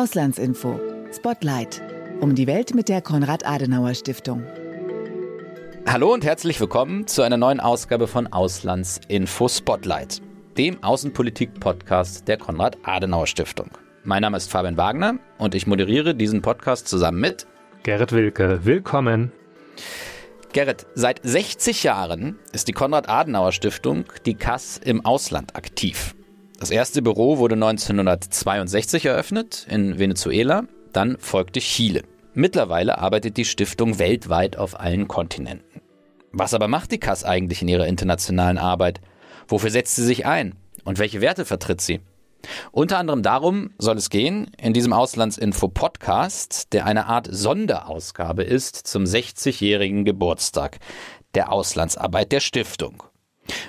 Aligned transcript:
Auslandsinfo. 0.00 0.80
Spotlight. 1.12 1.82
Um 2.22 2.34
die 2.34 2.46
Welt 2.46 2.74
mit 2.74 2.88
der 2.88 3.02
Konrad-Adenauer-Stiftung. 3.02 4.46
Hallo 5.86 6.14
und 6.14 6.24
herzlich 6.24 6.58
willkommen 6.58 7.06
zu 7.06 7.20
einer 7.20 7.36
neuen 7.36 7.60
Ausgabe 7.60 8.06
von 8.06 8.26
Auslandsinfo 8.26 9.46
Spotlight, 9.46 10.22
dem 10.56 10.82
Außenpolitik-Podcast 10.82 12.26
der 12.28 12.38
Konrad-Adenauer-Stiftung. 12.38 13.72
Mein 14.02 14.22
Name 14.22 14.38
ist 14.38 14.50
Fabian 14.50 14.78
Wagner 14.78 15.18
und 15.36 15.54
ich 15.54 15.66
moderiere 15.66 16.14
diesen 16.14 16.40
Podcast 16.40 16.88
zusammen 16.88 17.20
mit 17.20 17.46
Gerrit 17.82 18.12
Wilke. 18.12 18.60
Willkommen. 18.64 19.32
Gerrit, 20.54 20.86
seit 20.94 21.20
60 21.22 21.82
Jahren 21.82 22.38
ist 22.54 22.68
die 22.68 22.72
Konrad-Adenauer-Stiftung, 22.72 24.06
die 24.24 24.34
KAS, 24.34 24.78
im 24.78 25.04
Ausland 25.04 25.56
aktiv. 25.56 26.14
Das 26.60 26.70
erste 26.70 27.00
Büro 27.00 27.38
wurde 27.38 27.54
1962 27.54 29.06
eröffnet 29.06 29.66
in 29.70 29.98
Venezuela, 29.98 30.64
dann 30.92 31.16
folgte 31.18 31.58
Chile. 31.58 32.02
Mittlerweile 32.34 32.98
arbeitet 32.98 33.38
die 33.38 33.46
Stiftung 33.46 33.98
weltweit 33.98 34.58
auf 34.58 34.78
allen 34.78 35.08
Kontinenten. 35.08 35.80
Was 36.32 36.52
aber 36.52 36.68
macht 36.68 36.92
die 36.92 36.98
KAS 36.98 37.24
eigentlich 37.24 37.62
in 37.62 37.68
ihrer 37.68 37.86
internationalen 37.86 38.58
Arbeit? 38.58 39.00
Wofür 39.48 39.70
setzt 39.70 39.96
sie 39.96 40.04
sich 40.04 40.26
ein? 40.26 40.54
Und 40.84 40.98
welche 40.98 41.22
Werte 41.22 41.46
vertritt 41.46 41.80
sie? 41.80 42.00
Unter 42.72 42.98
anderem 42.98 43.22
darum 43.22 43.70
soll 43.78 43.96
es 43.96 44.10
gehen 44.10 44.50
in 44.60 44.74
diesem 44.74 44.92
Auslandsinfo-Podcast, 44.92 46.74
der 46.74 46.84
eine 46.84 47.06
Art 47.06 47.26
Sonderausgabe 47.30 48.42
ist 48.42 48.76
zum 48.76 49.04
60-jährigen 49.04 50.04
Geburtstag 50.04 50.78
der 51.34 51.50
Auslandsarbeit 51.52 52.32
der 52.32 52.40
Stiftung. 52.40 53.02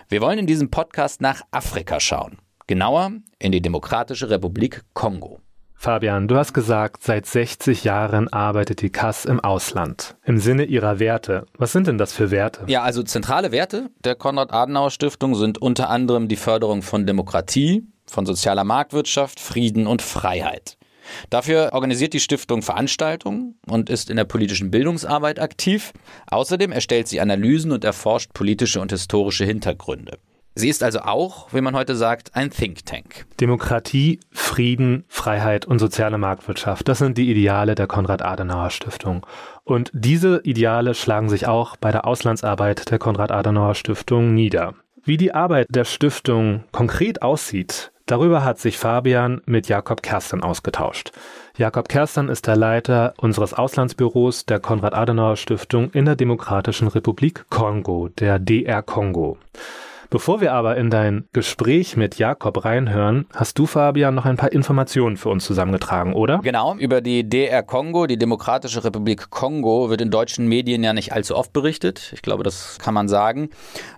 Wir 0.10 0.20
wollen 0.20 0.40
in 0.40 0.48
diesem 0.48 0.70
Podcast 0.70 1.22
nach 1.22 1.42
Afrika 1.52 2.02
schauen. 2.02 2.38
Genauer 2.72 3.12
in 3.38 3.52
die 3.52 3.62
Demokratische 3.62 4.30
Republik 4.30 4.84
Kongo. 4.94 5.42
Fabian, 5.74 6.30
du 6.30 6.38
hast 6.38 6.54
gesagt, 6.54 7.04
seit 7.04 7.26
60 7.26 7.84
Jahren 7.84 8.32
arbeitet 8.32 8.82
die 8.82 8.90
KAS 8.90 9.26
im 9.26 9.42
Ausland. 9.42 10.16
Im 10.24 10.38
Sinne 10.38 10.64
ihrer 10.64 10.98
Werte. 10.98 11.48
Was 11.58 11.74
sind 11.74 11.88
denn 11.88 11.98
das 11.98 12.14
für 12.14 12.32
Werte? 12.32 12.64
Ja, 12.68 12.82
also 12.82 13.04
zentrale 13.04 13.52
Werte 13.52 13.90
der 14.06 14.16
Konrad-Adenauer-Stiftung 14.16 15.36
sind 15.36 15.62
unter 15.62 15.90
anderem 15.90 16.30
die 16.30 16.38
Förderung 16.38 16.82
von 16.82 17.06
Demokratie, 17.06 17.86
von 18.06 18.26
sozialer 18.26 18.64
Marktwirtschaft, 18.64 19.42
Frieden 19.42 19.86
und 19.86 20.02
Freiheit. 20.02 20.78
Dafür 21.30 21.72
organisiert 21.74 22.14
die 22.14 22.22
Stiftung 22.22 22.62
Veranstaltungen 22.62 23.60
und 23.68 23.90
ist 23.90 24.10
in 24.10 24.16
der 24.16 24.24
politischen 24.24 24.72
Bildungsarbeit 24.72 25.42
aktiv. 25.42 25.92
Außerdem 26.28 26.72
erstellt 26.72 27.10
sie 27.10 27.20
Analysen 27.20 27.74
und 27.74 27.84
erforscht 27.84 28.32
politische 28.32 28.80
und 28.80 28.94
historische 28.94 29.44
Hintergründe. 29.44 30.20
Sie 30.54 30.68
ist 30.68 30.84
also 30.84 31.00
auch, 31.00 31.54
wie 31.54 31.62
man 31.62 31.76
heute 31.76 31.96
sagt, 31.96 32.36
ein 32.36 32.50
Think 32.50 32.86
Tank. 32.86 33.26
Demokratie, 33.40 34.20
Frieden, 34.32 35.06
Freiheit 35.08 35.66
und 35.66 35.80
soziale 35.80 36.18
Marktwirtschaft, 36.18 36.90
das 36.90 36.98
sind 36.98 37.18
die 37.18 37.32
Ideale 37.32 37.74
der 37.74 37.88
Konrad-Adenauer-Stiftung. 37.88 39.26
Und 39.64 39.92
diese 39.94 40.42
Ideale 40.44 40.94
schlagen 40.94 41.30
sich 41.30 41.48
auch 41.48 41.78
bei 41.78 41.92
der 41.92 42.06
Auslandsarbeit 42.06 42.92
der 42.92 43.00
Konrad-Adenauer-Stiftung 43.00 44.34
nieder. 44.34 44.74
Wie 45.04 45.16
die 45.16 45.34
Arbeit 45.34 45.68
der 45.70 45.86
Stiftung 45.86 46.66
konkret 46.74 47.22
aussieht, 47.22 47.94
darüber 48.06 48.44
hat 48.44 48.60
sich 48.60 48.78
Fabian 48.78 49.42
mit 49.46 49.70
Jakob 49.70 50.04
Kerstan 50.04 50.44
ausgetauscht. 50.44 51.14
Jakob 51.58 51.88
Kerstan 51.88 52.28
ist 52.28 52.46
der 52.46 52.58
Leiter 52.58 53.14
unseres 53.18 53.54
Auslandsbüros 53.54 54.46
der 54.48 54.60
Konrad-Adenauer-Stiftung 54.60 55.92
in 55.92 56.04
der 56.04 56.18
Demokratischen 56.18 56.90
Republik 56.90 57.46
Kongo, 57.50 58.10
der 58.10 58.38
DR 58.38 58.84
Kongo. 58.84 59.38
Bevor 60.12 60.42
wir 60.42 60.52
aber 60.52 60.76
in 60.76 60.90
dein 60.90 61.24
Gespräch 61.32 61.96
mit 61.96 62.18
Jakob 62.18 62.66
reinhören, 62.66 63.28
hast 63.34 63.58
du, 63.58 63.66
Fabian, 63.66 64.14
noch 64.14 64.26
ein 64.26 64.36
paar 64.36 64.52
Informationen 64.52 65.16
für 65.16 65.30
uns 65.30 65.46
zusammengetragen, 65.46 66.12
oder? 66.12 66.40
Genau, 66.40 66.76
über 66.76 67.00
die 67.00 67.24
DR 67.30 67.64
Kongo, 67.64 68.08
die 68.08 68.18
Demokratische 68.18 68.84
Republik 68.84 69.30
Kongo, 69.30 69.90
wird 69.90 70.02
in 70.02 70.12
deutschen 70.12 70.48
Medien 70.48 70.84
ja 70.84 70.92
nicht 70.92 71.14
allzu 71.14 71.38
oft 71.38 71.54
berichtet. 71.54 72.12
Ich 72.14 72.22
glaube, 72.22 72.44
das 72.44 72.78
kann 72.78 72.94
man 72.94 73.08
sagen. 73.08 73.52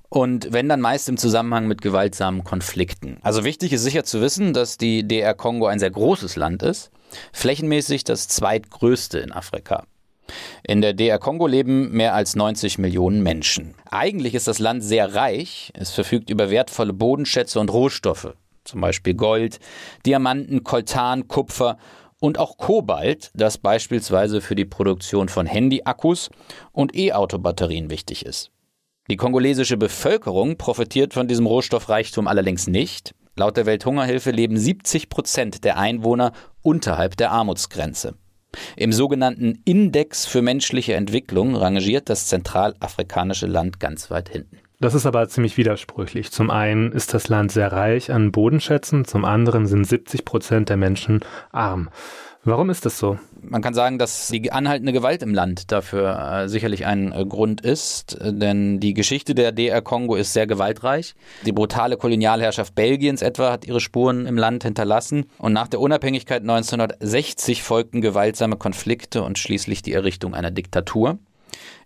Und 0.08 0.54
wenn 0.54 0.70
dann 0.70 0.82
meist 0.82 1.10
im 1.10 1.18
Zusammenhang 1.18 1.68
mit 1.68 1.82
gewaltsamen 1.82 2.44
Konflikten. 2.44 3.18
Also 3.24 3.44
wichtig 3.44 3.74
ist 3.74 3.82
sicher 3.82 4.04
zu 4.04 4.22
wissen, 4.22 4.54
dass 4.54 4.78
die 4.78 5.08
DR 5.08 5.34
Kongo 5.34 5.66
ein 5.66 5.80
sehr 5.80 5.90
großes 5.90 6.36
Land 6.36 6.62
ist, 6.62 6.92
flächenmäßig 7.32 8.04
das 8.04 8.28
zweitgrößte 8.28 9.18
in 9.18 9.32
Afrika. 9.32 9.86
In 10.64 10.82
der 10.82 10.94
DR 10.94 11.20
Kongo 11.20 11.48
leben 11.48 11.92
mehr 11.92 12.14
als 12.14 12.36
90 12.36 12.78
Millionen 12.78 13.24
Menschen. 13.24 13.76
Eigentlich 13.90 14.36
ist 14.36 14.48
das 14.48 14.60
Land 14.60 14.84
sehr 14.84 15.16
reich. 15.16 15.72
Es 15.74 15.92
verfügt 15.92 16.30
über 16.30 16.50
wertvolle 16.50 16.94
Bodenschätze 16.94 17.60
und 17.60 17.72
Rohstoffe, 17.72 18.36
zum 18.64 18.82
Beispiel 18.82 19.14
Gold, 19.14 19.60
Diamanten, 20.06 20.64
Koltan, 20.64 21.28
Kupfer 21.28 21.78
und 22.20 22.40
auch 22.40 22.58
Kobalt, 22.58 23.32
das 23.34 23.58
beispielsweise 23.58 24.40
für 24.40 24.56
die 24.56 24.66
Produktion 24.66 25.28
von 25.28 25.46
Handyakkus 25.46 26.30
und 26.72 26.96
E-Auto-Batterien 26.96 27.90
wichtig 27.90 28.26
ist. 28.26 28.52
Die 29.10 29.18
kongolesische 29.18 29.76
Bevölkerung 29.76 30.58
profitiert 30.58 31.14
von 31.14 31.28
diesem 31.28 31.46
Rohstoffreichtum 31.46 32.28
allerdings 32.30 32.68
nicht. 32.68 33.14
Laut 33.36 33.58
der 33.58 33.66
Welthungerhilfe 33.66 34.32
leben 34.32 34.58
70 34.58 35.10
Prozent 35.10 35.66
der 35.66 35.78
Einwohner 35.78 36.32
unterhalb 36.62 37.18
der 37.18 37.32
Armutsgrenze. 37.32 38.16
Im 38.76 38.92
sogenannten 38.92 39.60
Index 39.66 40.26
für 40.26 40.42
menschliche 40.42 40.94
Entwicklung 40.94 41.56
rangiert 41.56 42.10
das 42.10 42.28
zentralafrikanische 42.28 43.48
Land 43.48 43.80
ganz 43.80 44.12
weit 44.12 44.30
hinten. 44.30 44.60
Das 44.80 44.94
ist 44.94 45.06
aber 45.06 45.30
ziemlich 45.30 45.56
widersprüchlich. 45.56 46.32
Zum 46.32 46.52
einen 46.52 46.92
ist 46.92 47.14
das 47.14 47.30
Land 47.30 47.54
sehr 47.54 47.72
reich 47.72 48.12
an 48.12 48.34
Bodenschätzen, 48.34 49.06
zum 49.06 49.24
anderen 49.24 49.66
sind 49.66 49.88
70 49.88 50.26
Prozent 50.26 50.68
der 50.68 50.76
Menschen 50.76 51.22
arm. 51.52 51.90
Warum 52.46 52.70
ist 52.70 52.86
das 52.86 53.00
so? 53.00 53.18
Man 53.42 53.62
kann 53.62 53.74
sagen, 53.74 53.98
dass 53.98 54.28
die 54.28 54.52
anhaltende 54.52 54.92
Gewalt 54.92 55.24
im 55.24 55.34
Land 55.34 55.72
dafür 55.72 56.44
äh, 56.44 56.50
sicherlich 56.50 56.86
ein 56.86 57.14
äh, 57.14 57.26
Grund 57.26 57.62
ist, 57.62 58.20
äh, 58.20 58.34
denn 58.34 58.82
die 58.82 58.94
Geschichte 58.94 59.34
der 59.34 59.54
DR 59.54 59.82
Kongo 59.82 60.16
ist 60.16 60.34
sehr 60.34 60.46
gewaltreich. 60.46 61.16
Die 61.46 61.54
brutale 61.54 61.96
Kolonialherrschaft 61.96 62.76
Belgiens 62.76 63.22
etwa 63.22 63.50
hat 63.50 63.66
ihre 63.66 63.80
Spuren 63.80 64.26
im 64.26 64.38
Land 64.38 64.64
hinterlassen 64.64 65.26
und 65.38 65.54
nach 65.54 65.70
der 65.70 65.80
Unabhängigkeit 65.80 66.42
1960 66.42 67.64
folgten 67.64 68.02
gewaltsame 68.02 68.58
Konflikte 68.58 69.24
und 69.24 69.40
schließlich 69.40 69.82
die 69.82 69.94
Errichtung 69.94 70.34
einer 70.34 70.52
Diktatur. 70.52 71.20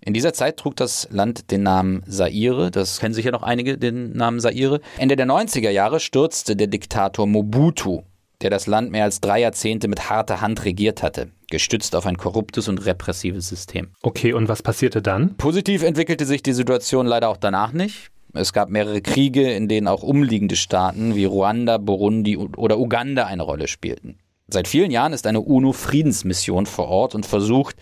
In 0.01 0.15
dieser 0.15 0.33
Zeit 0.33 0.57
trug 0.57 0.75
das 0.75 1.07
Land 1.11 1.51
den 1.51 1.61
Namen 1.61 2.01
Saire, 2.07 2.71
das 2.71 2.99
kennen 2.99 3.13
sicher 3.13 3.31
noch 3.31 3.43
einige 3.43 3.77
den 3.77 4.13
Namen 4.13 4.39
Saire. 4.39 4.81
Ende 4.97 5.17
der 5.17 5.27
90er 5.27 5.69
Jahre 5.69 5.99
stürzte 5.99 6.55
der 6.55 6.67
Diktator 6.67 7.27
Mobutu 7.27 8.01
der 8.41 8.49
das 8.49 8.67
Land 8.67 8.91
mehr 8.91 9.03
als 9.03 9.21
drei 9.21 9.41
Jahrzehnte 9.41 9.87
mit 9.87 10.09
harter 10.09 10.41
Hand 10.41 10.63
regiert 10.65 11.03
hatte, 11.03 11.31
gestützt 11.49 11.95
auf 11.95 12.05
ein 12.05 12.17
korruptes 12.17 12.67
und 12.67 12.85
repressives 12.85 13.49
System. 13.49 13.89
Okay, 14.03 14.33
und 14.33 14.47
was 14.47 14.61
passierte 14.61 15.01
dann? 15.01 15.35
Positiv 15.37 15.83
entwickelte 15.83 16.25
sich 16.25 16.43
die 16.43 16.53
Situation 16.53 17.07
leider 17.07 17.29
auch 17.29 17.37
danach 17.37 17.73
nicht. 17.73 18.11
Es 18.33 18.53
gab 18.53 18.69
mehrere 18.69 19.01
Kriege, 19.01 19.51
in 19.51 19.67
denen 19.67 19.87
auch 19.87 20.03
umliegende 20.03 20.55
Staaten 20.55 21.15
wie 21.15 21.25
Ruanda, 21.25 21.77
Burundi 21.77 22.37
oder 22.37 22.77
Uganda 22.77 23.25
eine 23.25 23.43
Rolle 23.43 23.67
spielten. 23.67 24.19
Seit 24.49 24.67
vielen 24.67 24.91
Jahren 24.91 25.11
ist 25.11 25.27
eine 25.27 25.41
UNO-Friedensmission 25.41 26.67
vor 26.67 26.87
Ort 26.87 27.15
und 27.15 27.25
versucht, 27.25 27.75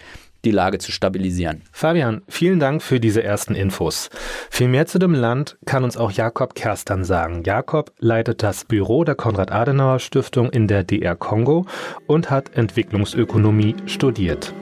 die 0.45 0.51
Lage 0.51 0.77
zu 0.77 0.91
stabilisieren. 0.91 1.63
Fabian, 1.71 2.21
vielen 2.29 2.59
Dank 2.59 2.81
für 2.81 2.99
diese 2.99 3.23
ersten 3.23 3.55
Infos. 3.55 4.09
Viel 4.49 4.67
mehr 4.67 4.85
zu 4.85 4.99
dem 4.99 5.13
Land 5.13 5.57
kann 5.65 5.83
uns 5.83 5.97
auch 5.97 6.11
Jakob 6.11 6.55
Kerstern 6.55 7.03
sagen. 7.03 7.43
Jakob 7.45 7.91
leitet 7.99 8.43
das 8.43 8.63
Büro 8.63 9.03
der 9.03 9.15
Konrad-Adenauer-Stiftung 9.15 10.49
in 10.51 10.67
der 10.67 10.83
DR 10.83 11.15
Kongo 11.15 11.65
und 12.07 12.29
hat 12.29 12.55
Entwicklungsökonomie 12.55 13.75
studiert. 13.87 14.53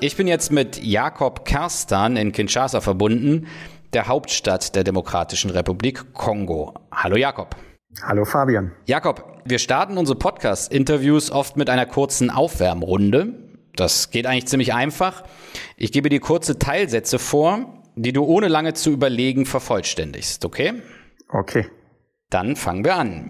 Ich 0.00 0.16
bin 0.16 0.26
jetzt 0.26 0.50
mit 0.50 0.82
Jakob 0.82 1.44
Kerstan 1.44 2.16
in 2.16 2.32
Kinshasa 2.32 2.80
verbunden, 2.80 3.46
der 3.92 4.08
Hauptstadt 4.08 4.74
der 4.74 4.82
Demokratischen 4.82 5.50
Republik 5.50 6.12
Kongo. 6.12 6.74
Hallo 6.90 7.16
Jakob. 7.16 7.54
Hallo 8.00 8.24
Fabian. 8.24 8.72
Jakob, 8.86 9.42
wir 9.44 9.58
starten 9.58 9.98
unsere 9.98 10.18
Podcast-Interviews 10.18 11.30
oft 11.30 11.56
mit 11.56 11.68
einer 11.68 11.86
kurzen 11.86 12.30
Aufwärmrunde. 12.30 13.34
Das 13.76 14.10
geht 14.10 14.26
eigentlich 14.26 14.46
ziemlich 14.46 14.72
einfach. 14.72 15.22
Ich 15.76 15.92
gebe 15.92 16.08
dir 16.08 16.18
kurze 16.20 16.58
Teilsätze 16.58 17.18
vor, 17.18 17.82
die 17.94 18.12
du 18.12 18.24
ohne 18.24 18.48
lange 18.48 18.72
zu 18.72 18.90
überlegen 18.90 19.44
vervollständigst, 19.44 20.44
okay? 20.44 20.82
Okay. 21.28 21.66
Dann 22.30 22.56
fangen 22.56 22.84
wir 22.84 22.96
an. 22.96 23.28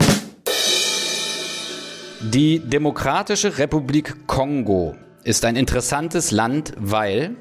Die 2.20 2.60
Demokratische 2.60 3.58
Republik 3.58 4.26
Kongo 4.28 4.94
ist 5.24 5.44
ein 5.44 5.56
interessantes 5.56 6.30
Land, 6.30 6.72
weil 6.78 7.36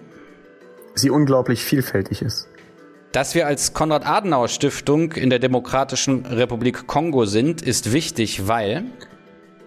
sie 0.95 1.11
unglaublich 1.11 1.63
vielfältig 1.63 2.23
ist. 2.23 2.50
Dass 3.11 3.35
wir 3.35 3.45
als 3.45 3.73
Konrad-Adenauer-Stiftung 3.73 5.11
in 5.11 5.29
der 5.29 5.39
Demokratischen 5.39 6.25
Republik 6.25 6.87
Kongo 6.87 7.25
sind, 7.25 7.61
ist 7.61 7.91
wichtig, 7.91 8.47
weil 8.47 8.85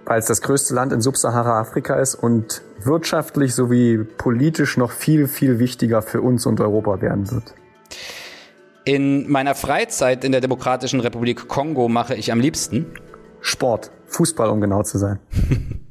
weil 0.06 0.19
es 0.19 0.26
das 0.26 0.43
größte 0.43 0.75
Land 0.75 0.93
in 0.93 1.00
Subsahara-Afrika 1.00 1.94
ist 1.94 2.14
und 2.14 2.62
wirtschaftlich 2.82 3.55
sowie 3.55 4.05
politisch 4.05 4.76
noch 4.76 4.91
viel, 4.91 5.29
viel 5.29 5.58
wichtiger 5.58 6.02
für 6.02 6.20
uns 6.20 6.44
und 6.44 6.61
Europa 6.61 7.00
werden 7.00 7.31
wird. 7.31 7.55
In 8.85 9.31
meiner 9.31 9.55
Freizeit 9.55 10.25
in 10.25 10.32
der 10.32 10.43
Demokratischen 10.43 11.00
Republik 11.00 11.49
Kongo 11.49 11.88
mache 11.88 12.14
ich 12.14 12.32
am 12.32 12.41
liebsten 12.41 12.87
Sport. 13.41 13.91
Fußball, 14.06 14.50
um 14.50 14.61
genau 14.61 14.82
zu 14.82 14.99
sein. 14.99 15.20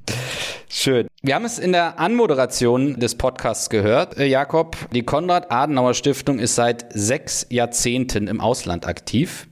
Schön. 0.83 1.07
Wir 1.21 1.35
haben 1.35 1.45
es 1.45 1.59
in 1.59 1.71
der 1.71 1.97
Anmoderation 1.97 2.99
des 2.99 3.15
Podcasts 3.15 3.69
gehört, 3.69 4.17
äh, 4.17 4.25
Jakob. 4.25 4.75
Die 4.91 5.03
Konrad-Adenauer-Stiftung 5.03 6.39
ist 6.39 6.55
seit 6.55 6.87
sechs 6.91 7.47
Jahrzehnten 7.49 8.27
im 8.27 8.41
Ausland 8.41 8.85
aktiv. 8.85 9.47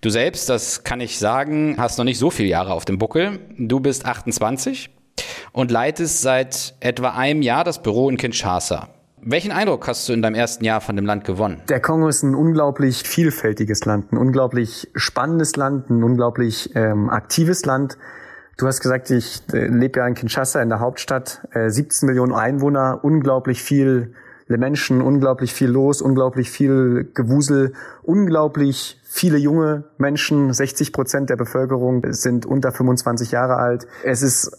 Du 0.00 0.10
selbst, 0.10 0.48
das 0.48 0.82
kann 0.82 1.00
ich 1.00 1.20
sagen, 1.20 1.76
hast 1.78 1.98
noch 1.98 2.04
nicht 2.04 2.18
so 2.18 2.30
viele 2.30 2.48
Jahre 2.48 2.72
auf 2.72 2.84
dem 2.84 2.98
Buckel. 2.98 3.38
Du 3.56 3.78
bist 3.78 4.06
28 4.06 4.90
und 5.52 5.70
leitest 5.70 6.22
seit 6.22 6.74
etwa 6.80 7.10
einem 7.10 7.42
Jahr 7.42 7.62
das 7.62 7.80
Büro 7.80 8.10
in 8.10 8.16
Kinshasa. 8.16 8.88
Welchen 9.22 9.52
Eindruck 9.52 9.86
hast 9.86 10.08
du 10.08 10.14
in 10.14 10.20
deinem 10.20 10.34
ersten 10.34 10.64
Jahr 10.64 10.80
von 10.80 10.96
dem 10.96 11.06
Land 11.06 11.24
gewonnen? 11.24 11.62
Der 11.68 11.78
Kongo 11.78 12.08
ist 12.08 12.24
ein 12.24 12.34
unglaublich 12.34 13.04
vielfältiges 13.04 13.84
Land, 13.84 14.10
ein 14.10 14.18
unglaublich 14.18 14.90
spannendes 14.96 15.54
Land, 15.54 15.90
ein 15.90 16.02
unglaublich 16.02 16.74
ähm, 16.74 17.08
aktives 17.08 17.64
Land. 17.64 17.96
Du 18.56 18.66
hast 18.66 18.80
gesagt, 18.80 19.10
ich 19.10 19.42
äh, 19.52 19.66
lebe 19.66 20.00
ja 20.00 20.06
in 20.06 20.14
Kinshasa, 20.14 20.62
in 20.62 20.70
der 20.70 20.80
Hauptstadt, 20.80 21.46
äh, 21.52 21.68
17 21.68 22.06
Millionen 22.06 22.32
Einwohner, 22.32 23.00
unglaublich 23.02 23.62
viele 23.62 24.12
Menschen, 24.48 25.02
unglaublich 25.02 25.52
viel 25.52 25.68
los, 25.68 26.00
unglaublich 26.00 26.50
viel 26.50 27.10
Gewusel, 27.12 27.74
unglaublich 28.02 28.98
viele 29.04 29.36
junge 29.36 29.84
Menschen, 29.98 30.52
60 30.52 30.92
Prozent 30.92 31.28
der 31.28 31.36
Bevölkerung 31.36 32.02
sind 32.12 32.46
unter 32.46 32.72
25 32.72 33.32
Jahre 33.32 33.56
alt. 33.56 33.86
Es 34.04 34.22
ist 34.22 34.50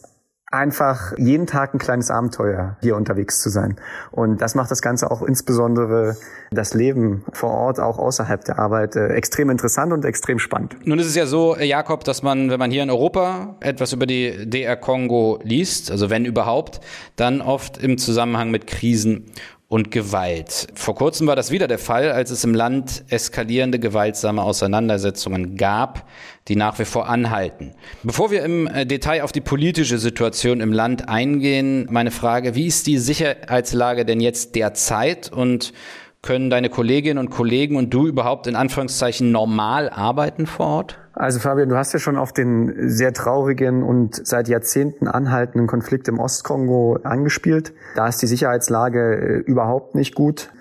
einfach 0.50 1.14
jeden 1.18 1.46
Tag 1.46 1.74
ein 1.74 1.78
kleines 1.78 2.10
Abenteuer, 2.10 2.78
hier 2.82 2.96
unterwegs 2.96 3.42
zu 3.42 3.50
sein. 3.50 3.76
Und 4.12 4.42
das 4.42 4.56
macht 4.56 4.72
das 4.72 4.82
Ganze 4.82 5.12
auch 5.12 5.22
insbesondere 5.22 6.16
das 6.52 6.74
Leben 6.74 7.26
vor 7.34 7.52
Ort, 7.52 7.80
auch 7.82 7.98
außerhalb 7.98 8.46
der 8.46 8.58
Arbeit, 8.58 8.96
äh, 8.96 9.08
extrem 9.10 9.50
interessant 9.50 9.92
und 9.92 10.06
extrem 10.06 10.40
spannend. 10.40 10.78
Nun 10.86 11.00
ist 11.00 11.08
es 11.08 11.16
ja 11.16 11.26
so, 11.26 11.56
äh, 11.58 11.66
Jakob, 11.66 12.06
dass 12.06 12.24
man, 12.24 12.50
wenn 12.50 12.60
man 12.60 12.72
hier 12.72 12.84
in 12.84 12.90
Europa 12.90 13.58
etwas 13.60 13.92
über 13.92 14.06
die 14.06 14.50
DR 14.50 14.78
Kongo 14.78 15.40
liest, 15.44 15.92
also 15.92 16.10
wenn 16.10 16.24
überhaupt, 16.24 16.80
dann 17.18 17.42
oft 17.42 17.78
im 17.78 17.98
Zusammenhang 17.98 18.50
mit 18.50 18.68
Krisen 18.68 19.26
und 19.70 19.92
Gewalt. 19.92 20.68
Vor 20.76 20.96
kurzem 20.96 21.28
war 21.28 21.36
das 21.36 21.52
wieder 21.52 21.68
der 21.68 21.80
Fall, 21.80 22.12
als 22.12 22.32
es 22.32 22.44
im 22.44 22.54
Land 22.54 23.04
eskalierende 23.10 23.80
gewaltsame 23.80 24.42
Auseinandersetzungen 24.42 25.58
gab, 25.58 26.08
die 26.48 26.56
nach 26.56 26.80
wie 26.80 26.86
vor 26.86 27.10
anhalten. 27.10 27.74
Bevor 28.04 28.32
wir 28.32 28.44
im 28.44 28.68
äh, 28.68 28.86
Detail 28.86 29.24
auf 29.24 29.34
die 29.34 29.42
politische 29.42 29.98
Situation 29.98 30.62
im 30.62 30.72
Land 30.72 31.10
eingehen, 31.10 31.88
meine 31.90 32.12
Frage, 32.12 32.56
wie 32.56 32.68
ist 32.68 32.88
die 32.88 32.98
Sicherheitslage 32.98 34.06
denn 34.06 34.22
jetzt 34.22 34.56
derzeit 34.56 35.32
und 35.32 35.74
können 36.22 36.50
deine 36.50 36.70
Kolleginnen 36.70 37.20
und 37.20 37.30
Kollegen 37.30 37.76
und 37.76 37.94
du 37.94 38.08
überhaupt 38.08 38.48
in 38.48 38.56
Anführungszeichen 38.56 39.32
normal 39.32 39.90
arbeiten 39.90 40.48
vor 40.48 40.68
Ort? 40.68 41.00
Also 41.20 41.40
Fabian, 41.40 41.68
du 41.68 41.76
hast 41.76 41.94
ja 41.94 42.00
schon 42.00 42.16
auf 42.16 42.32
den 42.32 42.90
sehr 42.90 43.12
traurigen 43.12 43.82
und 43.82 44.28
seit 44.28 44.48
Jahrzehnten 44.48 45.08
anhaltenden 45.08 45.66
Konflikt 45.66 46.08
im 46.08 46.20
Ostkongo 46.20 47.00
angespielt. 47.02 47.74
Da 47.96 48.08
ist 48.08 48.22
die 48.22 48.28
Sicherheitslage 48.28 49.16
äh, 49.16 49.38
überhaupt 49.40 49.96
nicht 49.96 50.14
gut. 50.14 50.52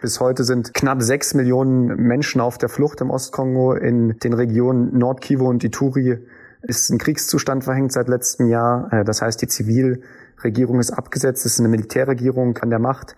Bis 0.00 0.18
heute 0.18 0.44
sind 0.44 0.72
knapp 0.72 1.02
sechs 1.02 1.34
Millionen 1.34 1.88
Menschen 1.96 2.40
auf 2.40 2.56
der 2.56 2.70
Flucht 2.70 3.02
im 3.02 3.10
Ostkongo. 3.10 3.74
In 3.74 4.18
den 4.18 4.32
Regionen 4.32 4.96
Nordkivu 4.96 5.50
und 5.50 5.62
Ituri 5.62 6.18
ist 6.62 6.88
ein 6.88 6.96
Kriegszustand 6.96 7.64
verhängt 7.64 7.92
seit 7.92 8.08
letztem 8.08 8.46
Jahr. 8.46 8.90
Äh, 8.94 9.04
das 9.04 9.20
heißt, 9.20 9.42
die 9.42 9.48
Zivilregierung 9.48 10.80
ist 10.80 10.92
abgesetzt, 10.92 11.44
es 11.44 11.52
ist 11.52 11.60
eine 11.60 11.68
Militärregierung 11.68 12.56
an 12.56 12.70
der 12.70 12.78
Macht. 12.78 13.16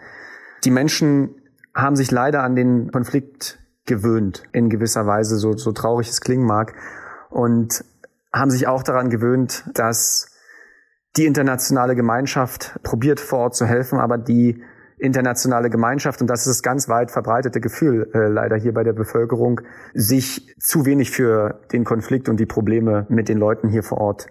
Die 0.65 0.73
Menschen 0.73 1.37
haben 1.77 1.95
sich 1.95 2.11
leider 2.11 2.43
an 2.43 2.57
den 2.57 2.91
Konflikt 2.91 3.61
gewöhnt, 3.89 4.45
in 4.53 4.69
gewisser 4.69 5.07
Weise, 5.07 5.37
so, 5.37 5.57
so 5.57 5.73
traurig 5.73 6.09
es 6.09 6.21
klingen 6.21 6.47
mag. 6.47 6.75
Und 7.31 7.85
haben 8.33 8.51
sich 8.51 8.69
auch 8.69 8.85
daran 8.85 9.11
gewöhnt, 9.11 9.65
dass 9.75 10.31
die 11.17 11.27
internationale 11.27 11.97
Gemeinschaft 11.97 12.79
probiert 12.85 13.19
vor 13.19 13.41
Ort 13.41 13.57
zu 13.57 13.67
helfen, 13.67 13.99
aber 13.99 14.19
die 14.19 14.63
internationale 14.99 15.71
Gemeinschaft, 15.71 16.21
und 16.21 16.29
das 16.29 16.41
ist 16.41 16.49
das 16.49 16.63
ganz 16.63 16.89
weit 16.89 17.11
verbreitete 17.11 17.61
Gefühl 17.61 18.11
äh, 18.15 18.29
leider 18.29 18.57
hier 18.57 18.75
bei 18.75 18.83
der 18.83 18.93
Bevölkerung, 18.93 19.61
sich 19.95 20.55
zu 20.59 20.87
wenig 20.87 21.11
für 21.11 21.61
den 21.73 21.85
Konflikt 21.85 22.29
und 22.29 22.39
die 22.39 22.47
Probleme 22.47 23.07
mit 23.09 23.29
den 23.29 23.39
Leuten 23.39 23.69
hier 23.69 23.83
vor 23.83 23.99
Ort 23.99 24.27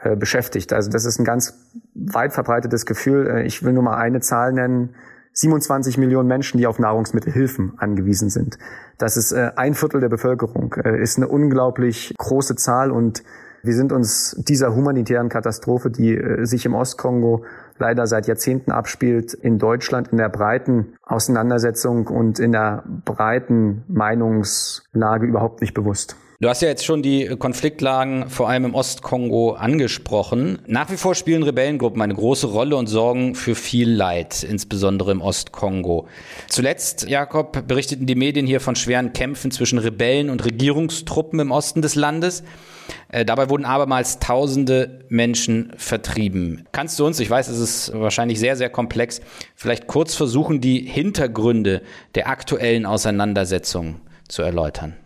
äh, 0.00 0.16
beschäftigt. 0.16 0.72
Also 0.72 0.90
das 0.90 1.04
ist 1.04 1.18
ein 1.18 1.24
ganz 1.24 1.54
weit 1.94 2.32
verbreitetes 2.32 2.86
Gefühl. 2.86 3.26
Äh, 3.26 3.42
ich 3.44 3.64
will 3.64 3.72
nur 3.72 3.82
mal 3.82 3.96
eine 3.96 4.20
Zahl 4.20 4.52
nennen. 4.52 4.94
27 5.34 5.98
Millionen 5.98 6.28
Menschen, 6.28 6.58
die 6.58 6.66
auf 6.66 6.78
Nahrungsmittelhilfen 6.78 7.74
angewiesen 7.78 8.30
sind. 8.30 8.58
Das 8.98 9.16
ist 9.16 9.32
äh, 9.32 9.52
ein 9.56 9.74
Viertel 9.74 10.00
der 10.00 10.08
Bevölkerung, 10.08 10.74
äh, 10.74 11.00
ist 11.00 11.16
eine 11.16 11.28
unglaublich 11.28 12.14
große 12.18 12.56
Zahl 12.56 12.90
und 12.90 13.22
wir 13.64 13.74
sind 13.74 13.92
uns 13.92 14.34
dieser 14.38 14.74
humanitären 14.74 15.28
Katastrophe, 15.28 15.90
die 15.90 16.16
äh, 16.16 16.44
sich 16.44 16.66
im 16.66 16.74
Ostkongo 16.74 17.44
leider 17.78 18.06
seit 18.06 18.26
Jahrzehnten 18.26 18.72
abspielt, 18.72 19.34
in 19.34 19.58
Deutschland 19.58 20.08
in 20.08 20.18
der 20.18 20.28
breiten 20.28 20.94
Auseinandersetzung 21.02 22.08
und 22.08 22.38
in 22.38 22.52
der 22.52 22.84
breiten 23.04 23.84
Meinungslage 23.88 25.26
überhaupt 25.26 25.60
nicht 25.60 25.74
bewusst. 25.74 26.16
Du 26.42 26.48
hast 26.48 26.60
ja 26.60 26.66
jetzt 26.66 26.84
schon 26.84 27.02
die 27.02 27.28
Konfliktlagen 27.38 28.28
vor 28.28 28.48
allem 28.48 28.64
im 28.64 28.74
Ostkongo 28.74 29.52
angesprochen. 29.52 30.58
Nach 30.66 30.90
wie 30.90 30.96
vor 30.96 31.14
spielen 31.14 31.44
Rebellengruppen 31.44 32.02
eine 32.02 32.16
große 32.16 32.48
Rolle 32.48 32.74
und 32.74 32.88
sorgen 32.88 33.36
für 33.36 33.54
viel 33.54 33.88
Leid, 33.88 34.42
insbesondere 34.42 35.12
im 35.12 35.20
Ostkongo. 35.20 36.08
Zuletzt, 36.48 37.08
Jakob, 37.08 37.68
berichteten 37.68 38.06
die 38.06 38.16
Medien 38.16 38.44
hier 38.44 38.58
von 38.58 38.74
schweren 38.74 39.12
Kämpfen 39.12 39.52
zwischen 39.52 39.78
Rebellen 39.78 40.30
und 40.30 40.44
Regierungstruppen 40.44 41.38
im 41.38 41.52
Osten 41.52 41.80
des 41.80 41.94
Landes. 41.94 42.42
Äh, 43.12 43.24
dabei 43.24 43.48
wurden 43.48 43.64
abermals 43.64 44.18
tausende 44.18 45.04
Menschen 45.08 45.72
vertrieben. 45.76 46.66
Kannst 46.72 46.98
du 46.98 47.06
uns, 47.06 47.20
ich 47.20 47.30
weiß, 47.30 47.46
es 47.50 47.60
ist 47.60 47.92
wahrscheinlich 47.94 48.40
sehr, 48.40 48.56
sehr 48.56 48.68
komplex, 48.68 49.20
vielleicht 49.54 49.86
kurz 49.86 50.16
versuchen, 50.16 50.60
die 50.60 50.80
Hintergründe 50.80 51.82
der 52.16 52.28
aktuellen 52.28 52.84
Auseinandersetzung 52.84 54.00
zu 54.26 54.42
erläutern? 54.42 54.96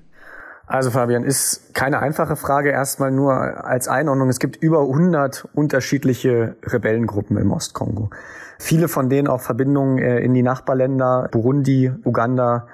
Also 0.66 0.90
Fabian, 0.90 1.22
ist 1.22 1.74
keine 1.74 2.00
einfache 2.00 2.34
Frage. 2.34 2.70
Erstmal 2.70 3.12
nur 3.12 3.64
als 3.64 3.86
Einordnung. 3.86 4.28
Es 4.28 4.40
gibt 4.40 4.56
über 4.56 4.80
100 4.80 5.48
unterschiedliche 5.54 6.56
Rebellengruppen 6.64 7.36
im 7.36 7.52
Ostkongo. 7.52 8.10
Viele 8.58 8.88
von 8.88 9.08
denen 9.08 9.28
auch 9.28 9.40
Verbindungen 9.40 9.98
äh, 9.98 10.18
in 10.18 10.34
die 10.34 10.42
Nachbarländer 10.42 11.28
Burundi, 11.30 11.92
Uganda 12.04 12.66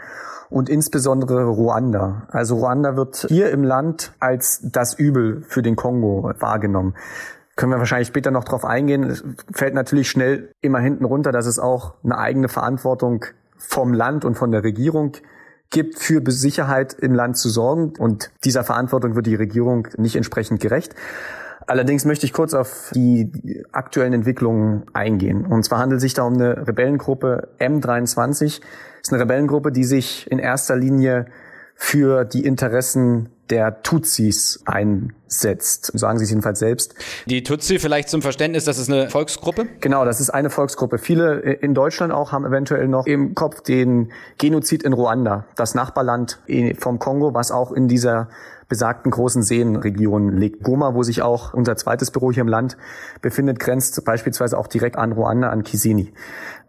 und 0.49 0.71
insbesondere 0.71 1.44
Ruanda. 1.44 2.29
Also 2.31 2.56
Ruanda 2.56 2.97
wird 2.97 3.27
hier 3.29 3.50
im 3.50 3.62
Land 3.62 4.12
als 4.21 4.61
das 4.62 4.95
Übel 4.95 5.43
für 5.43 5.62
den 5.62 5.76
Kongo 5.76 6.33
wahrgenommen. 6.38 6.95
Können 7.57 7.73
wir 7.73 7.78
wahrscheinlich 7.78 8.09
später 8.09 8.31
noch 8.31 8.45
drauf 8.45 8.64
eingehen. 8.64 9.05
Es 9.05 9.25
fällt 9.52 9.75
natürlich 9.75 10.09
schnell 10.09 10.50
immer 10.62 10.78
hinten 10.78 11.05
runter, 11.05 11.33
dass 11.33 11.45
es 11.45 11.59
auch 11.59 11.95
eine 12.02 12.16
eigene 12.16 12.49
Verantwortung 12.49 13.26
vom 13.59 13.93
Land 13.93 14.25
und 14.25 14.37
von 14.37 14.50
der 14.50 14.64
Regierung 14.64 15.12
gibt, 15.12 15.23
für 15.97 16.23
Sicherheit 16.31 16.95
im 16.95 17.14
Land 17.14 17.37
zu 17.37 17.49
sorgen. 17.49 17.95
Und 17.99 18.31
dieser 18.45 18.64
Verantwortung 18.64 19.14
wird 19.14 19.26
die 19.26 19.35
Regierung 19.35 19.88
nicht 19.97 20.17
entsprechend 20.17 20.61
gerecht. 20.61 20.95
Allerdings 21.67 22.05
möchte 22.05 22.26
ich 22.26 22.33
kurz 22.33 22.55
auf 22.55 22.91
die 22.95 23.64
aktuellen 23.73 24.12
Entwicklungen 24.12 24.85
eingehen. 24.93 25.47
Und 25.47 25.64
zwar 25.64 25.79
handelt 25.79 25.99
es 25.99 26.02
sich 26.02 26.14
da 26.14 26.25
um 26.25 26.35
eine 26.35 26.67
Rebellengruppe 26.67 27.49
M23. 27.59 28.61
Das 28.61 28.61
ist 29.02 29.12
eine 29.12 29.23
Rebellengruppe, 29.23 29.73
die 29.73 29.85
sich 29.85 30.31
in 30.31 30.38
erster 30.38 30.76
Linie 30.76 31.26
für 31.75 32.25
die 32.25 32.45
Interessen 32.45 33.29
der 33.50 33.83
Tutsis 33.83 34.62
einsetzt. 34.64 35.93
Sagen 35.99 36.19
sie 36.19 36.25
es 36.25 36.31
jedenfalls 36.31 36.59
selbst. 36.59 36.95
Die 37.26 37.43
Tutsi 37.43 37.79
vielleicht 37.79 38.09
zum 38.09 38.23
Verständnis, 38.23 38.64
das 38.64 38.79
ist 38.79 38.91
eine 38.91 39.11
Volksgruppe? 39.11 39.67
Genau, 39.81 40.07
das 40.07 40.21
ist 40.21 40.31
eine 40.31 40.49
Volksgruppe. 40.49 40.97
Viele 40.97 41.41
in 41.41 41.75
Deutschland 41.75 42.12
auch 42.14 42.33
haben 42.33 42.47
eventuell 42.47 42.88
noch 42.88 43.07
im 43.07 43.35
Kopf 43.35 43.61
den 43.61 44.11
Genozid 44.38 44.83
in 44.85 44.95
Ruanda, 44.95 45.45
das 45.55 45.75
Nachbarland 45.75 46.41
vom 46.79 46.99
Kongo, 46.99 47.35
was 47.35 47.50
auch 47.50 47.73
in 47.73 47.88
dieser 47.88 48.29
besagten 48.73 49.11
großen 49.11 49.43
Seenregion 49.43 50.35
liegt. 50.35 50.62
Goma, 50.62 50.95
wo 50.95 51.02
sich 51.02 51.21
auch 51.21 51.52
unser 51.52 51.76
zweites 51.76 52.11
Büro 52.11 52.33
hier 52.33 52.41
im 52.41 52.49
Land 52.49 52.79
befindet, 53.21 53.61
grenzt 53.61 54.02
beispielsweise 54.07 54.57
auch 54.57 54.67
direkt 54.67 54.97
an 54.97 55.12
Ruanda, 55.12 55.50
an 55.50 55.62
Kisini. 55.62 56.11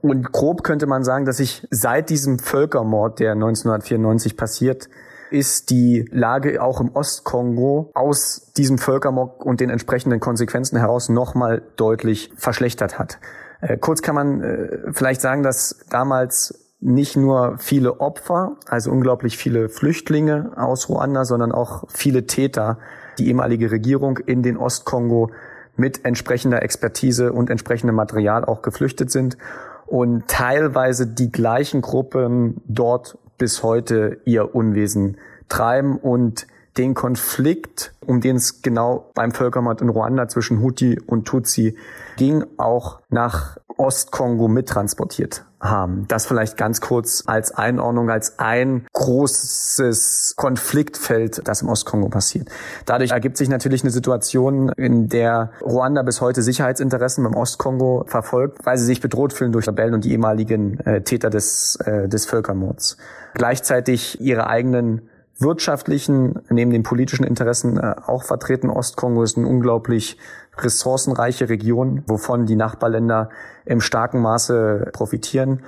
Und 0.01 0.33
grob 0.33 0.63
könnte 0.63 0.85
man 0.85 1.05
sagen, 1.05 1.23
dass 1.23 1.37
sich 1.37 1.65
seit 1.71 2.09
diesem 2.09 2.39
Völkermord, 2.39 3.21
der 3.21 3.31
1994 3.31 4.35
passiert, 4.35 4.89
ist 5.31 5.69
die 5.69 6.05
Lage 6.11 6.61
auch 6.61 6.81
im 6.81 6.93
Ostkongo 6.93 7.89
aus 7.93 8.51
diesem 8.57 8.77
Völkermord 8.79 9.41
und 9.41 9.61
den 9.61 9.69
entsprechenden 9.69 10.19
Konsequenzen 10.19 10.77
heraus 10.77 11.07
nochmal 11.07 11.61
deutlich 11.77 12.33
verschlechtert 12.35 12.99
hat. 12.99 13.17
Äh, 13.61 13.77
kurz 13.77 14.01
kann 14.01 14.15
man 14.15 14.41
äh, 14.41 14.91
vielleicht 14.91 15.21
sagen, 15.21 15.41
dass 15.41 15.85
damals 15.89 16.62
nicht 16.83 17.15
nur 17.15 17.57
viele 17.59 18.01
Opfer, 18.01 18.57
also 18.67 18.91
unglaublich 18.91 19.37
viele 19.37 19.69
Flüchtlinge 19.69 20.51
aus 20.57 20.89
Ruanda, 20.89 21.23
sondern 21.23 21.51
auch 21.51 21.85
viele 21.87 22.27
Täter, 22.27 22.77
die 23.17 23.27
ehemalige 23.27 23.71
Regierung 23.71 24.17
in 24.17 24.43
den 24.43 24.57
Ostkongo 24.57 25.31
mit 25.77 26.03
entsprechender 26.05 26.61
Expertise 26.61 27.31
und 27.31 27.49
entsprechendem 27.49 27.95
Material 27.95 28.43
auch 28.43 28.61
geflüchtet 28.61 29.11
sind. 29.11 29.37
Und 29.85 30.27
teilweise 30.27 31.07
die 31.07 31.31
gleichen 31.31 31.81
Gruppen 31.81 32.61
dort 32.65 33.17
bis 33.37 33.63
heute 33.63 34.17
ihr 34.25 34.53
Unwesen 34.53 35.17
treiben. 35.49 35.97
Und 35.97 36.47
den 36.77 36.93
Konflikt, 36.93 37.93
um 38.05 38.21
den 38.21 38.37
es 38.37 38.61
genau 38.61 39.11
beim 39.13 39.31
Völkermord 39.31 39.81
in 39.81 39.89
Ruanda 39.89 40.27
zwischen 40.27 40.61
Huti 40.61 40.99
und 41.05 41.25
Tutsi 41.25 41.77
ging, 42.17 42.43
auch 42.57 42.99
nach 43.09 43.57
Ostkongo 43.77 44.47
mittransportiert 44.47 45.45
haben. 45.59 46.05
Das 46.07 46.25
vielleicht 46.25 46.57
ganz 46.57 46.81
kurz 46.81 47.23
als 47.25 47.51
Einordnung, 47.51 48.09
als 48.09 48.37
ein 48.37 48.85
großes 48.93 50.33
Konfliktfeld, 50.35 51.47
das 51.47 51.61
im 51.61 51.69
Ostkongo 51.69 52.09
passiert. 52.09 52.49
Dadurch 52.85 53.11
ergibt 53.11 53.37
sich 53.37 53.49
natürlich 53.49 53.83
eine 53.83 53.91
Situation, 53.91 54.69
in 54.69 55.07
der 55.09 55.51
Ruanda 55.61 56.01
bis 56.03 56.21
heute 56.21 56.41
Sicherheitsinteressen 56.41 57.25
im 57.25 57.35
Ostkongo 57.35 58.03
verfolgt, 58.07 58.65
weil 58.65 58.77
sie 58.77 58.85
sich 58.85 59.01
bedroht 59.01 59.33
fühlen 59.33 59.51
durch 59.51 59.67
Rebellen 59.67 59.93
und 59.93 60.03
die 60.03 60.11
ehemaligen 60.11 60.79
äh, 60.81 61.01
Täter 61.01 61.29
des, 61.29 61.77
äh, 61.77 62.07
des 62.07 62.25
Völkermords. 62.25 62.97
Gleichzeitig 63.33 64.19
ihre 64.21 64.47
eigenen 64.47 65.09
wirtschaftlichen, 65.39 66.41
neben 66.49 66.71
den 66.71 66.83
politischen 66.83 67.25
Interessen 67.25 67.77
äh, 67.77 67.95
auch 68.05 68.23
vertreten. 68.23 68.69
Ostkongo 68.69 69.23
ist 69.23 69.37
ein 69.37 69.45
unglaublich 69.45 70.17
ressourcenreiche 70.57 71.49
Region, 71.49 72.03
wovon 72.07 72.45
die 72.45 72.55
Nachbarländer 72.55 73.29
im 73.65 73.81
starken 73.81 74.21
Maße 74.21 74.91
profitieren. 74.93 75.63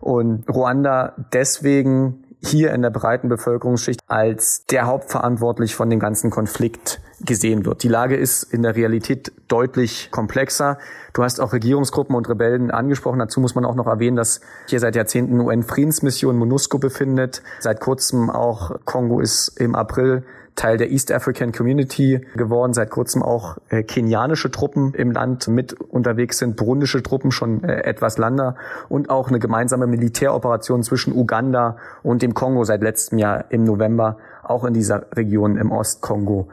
Und 0.00 0.48
Ruanda 0.48 1.14
deswegen 1.32 2.24
hier 2.40 2.72
in 2.72 2.82
der 2.82 2.90
breiten 2.90 3.28
Bevölkerungsschicht 3.28 4.00
als 4.06 4.64
der 4.66 4.86
Hauptverantwortlich 4.86 5.74
von 5.74 5.90
dem 5.90 5.98
ganzen 5.98 6.30
Konflikt 6.30 7.00
gesehen 7.20 7.64
wird. 7.64 7.82
Die 7.82 7.88
Lage 7.88 8.16
ist 8.16 8.42
in 8.42 8.62
der 8.62 8.76
Realität 8.76 9.32
deutlich 9.48 10.10
komplexer. 10.10 10.78
Du 11.12 11.22
hast 11.22 11.40
auch 11.40 11.52
Regierungsgruppen 11.52 12.14
und 12.14 12.28
Rebellen 12.28 12.70
angesprochen. 12.70 13.18
Dazu 13.18 13.40
muss 13.40 13.54
man 13.54 13.64
auch 13.64 13.74
noch 13.74 13.86
erwähnen, 13.86 14.16
dass 14.16 14.40
hier 14.66 14.80
seit 14.80 14.94
Jahrzehnten 14.94 15.40
UN-Friedensmission 15.40 16.36
MONUSCO 16.36 16.78
befindet. 16.78 17.42
Seit 17.60 17.80
kurzem 17.80 18.30
auch 18.30 18.72
Kongo 18.84 19.20
ist 19.20 19.60
im 19.60 19.74
April 19.74 20.24
Teil 20.58 20.76
der 20.76 20.90
East 20.90 21.12
African 21.12 21.52
Community 21.52 22.20
geworden, 22.34 22.74
seit 22.74 22.90
kurzem 22.90 23.22
auch 23.22 23.58
äh, 23.68 23.84
kenianische 23.84 24.50
Truppen 24.50 24.92
im 24.92 25.12
Land 25.12 25.46
mit 25.46 25.72
unterwegs 25.72 26.38
sind, 26.38 26.56
burundische 26.56 27.00
Truppen 27.02 27.30
schon 27.30 27.62
äh, 27.62 27.84
etwas 27.84 28.18
langer 28.18 28.56
und 28.88 29.08
auch 29.08 29.28
eine 29.28 29.38
gemeinsame 29.38 29.86
Militäroperation 29.86 30.82
zwischen 30.82 31.14
Uganda 31.14 31.76
und 32.02 32.22
dem 32.22 32.34
Kongo 32.34 32.64
seit 32.64 32.82
letztem 32.82 33.18
Jahr 33.18 33.44
im 33.50 33.62
November 33.62 34.18
auch 34.42 34.64
in 34.64 34.74
dieser 34.74 35.06
Region 35.14 35.56
im 35.56 35.70
Ostkongo 35.70 36.48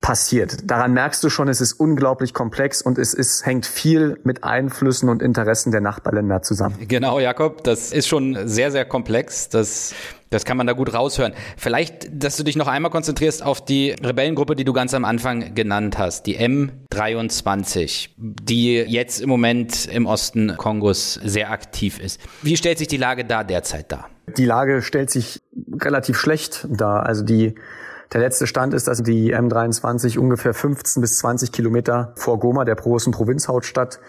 passiert. 0.00 0.70
Daran 0.70 0.92
merkst 0.92 1.22
du 1.22 1.28
schon, 1.28 1.48
es 1.48 1.60
ist 1.60 1.74
unglaublich 1.74 2.32
komplex 2.32 2.80
und 2.82 2.98
es 2.98 3.14
ist, 3.14 3.44
hängt 3.44 3.66
viel 3.66 4.18
mit 4.24 4.44
Einflüssen 4.44 5.08
und 5.08 5.22
Interessen 5.22 5.72
der 5.72 5.80
Nachbarländer 5.80 6.42
zusammen. 6.42 6.76
Genau, 6.88 7.20
Jakob, 7.20 7.64
das 7.64 7.92
ist 7.92 8.08
schon 8.08 8.48
sehr, 8.48 8.70
sehr 8.70 8.84
komplex. 8.84 9.48
Das 9.50 9.94
das 10.30 10.44
kann 10.44 10.56
man 10.56 10.68
da 10.68 10.74
gut 10.74 10.94
raushören. 10.94 11.32
Vielleicht, 11.56 12.08
dass 12.12 12.36
du 12.36 12.44
dich 12.44 12.54
noch 12.54 12.68
einmal 12.68 12.92
konzentrierst 12.92 13.42
auf 13.42 13.64
die 13.64 13.90
Rebellengruppe, 13.90 14.54
die 14.54 14.62
du 14.62 14.72
ganz 14.72 14.94
am 14.94 15.04
Anfang 15.04 15.56
genannt 15.56 15.98
hast, 15.98 16.24
die 16.26 16.38
M23, 16.38 18.10
die 18.16 18.76
jetzt 18.76 19.20
im 19.20 19.28
Moment 19.28 19.86
im 19.86 20.06
Osten 20.06 20.56
Kongos 20.56 21.14
sehr 21.14 21.50
aktiv 21.50 21.98
ist. 21.98 22.20
Wie 22.42 22.56
stellt 22.56 22.78
sich 22.78 22.86
die 22.86 22.96
Lage 22.96 23.24
da 23.24 23.42
derzeit 23.42 23.90
dar? 23.90 24.08
Die 24.36 24.44
Lage 24.44 24.82
stellt 24.82 25.10
sich 25.10 25.42
relativ 25.80 26.16
schlecht 26.16 26.64
dar. 26.70 27.06
Also 27.06 27.24
die 27.24 27.56
der 28.12 28.20
letzte 28.20 28.46
Stand 28.46 28.74
ist, 28.74 28.88
dass 28.88 29.02
die 29.02 29.34
M23 29.34 30.18
ungefähr 30.18 30.54
15 30.54 31.00
bis 31.00 31.18
20 31.18 31.52
Kilometer 31.52 32.12
vor 32.16 32.38
Goma, 32.40 32.64
der 32.64 32.74
großen 32.74 33.12
Provinzhauptstadt, 33.12 34.00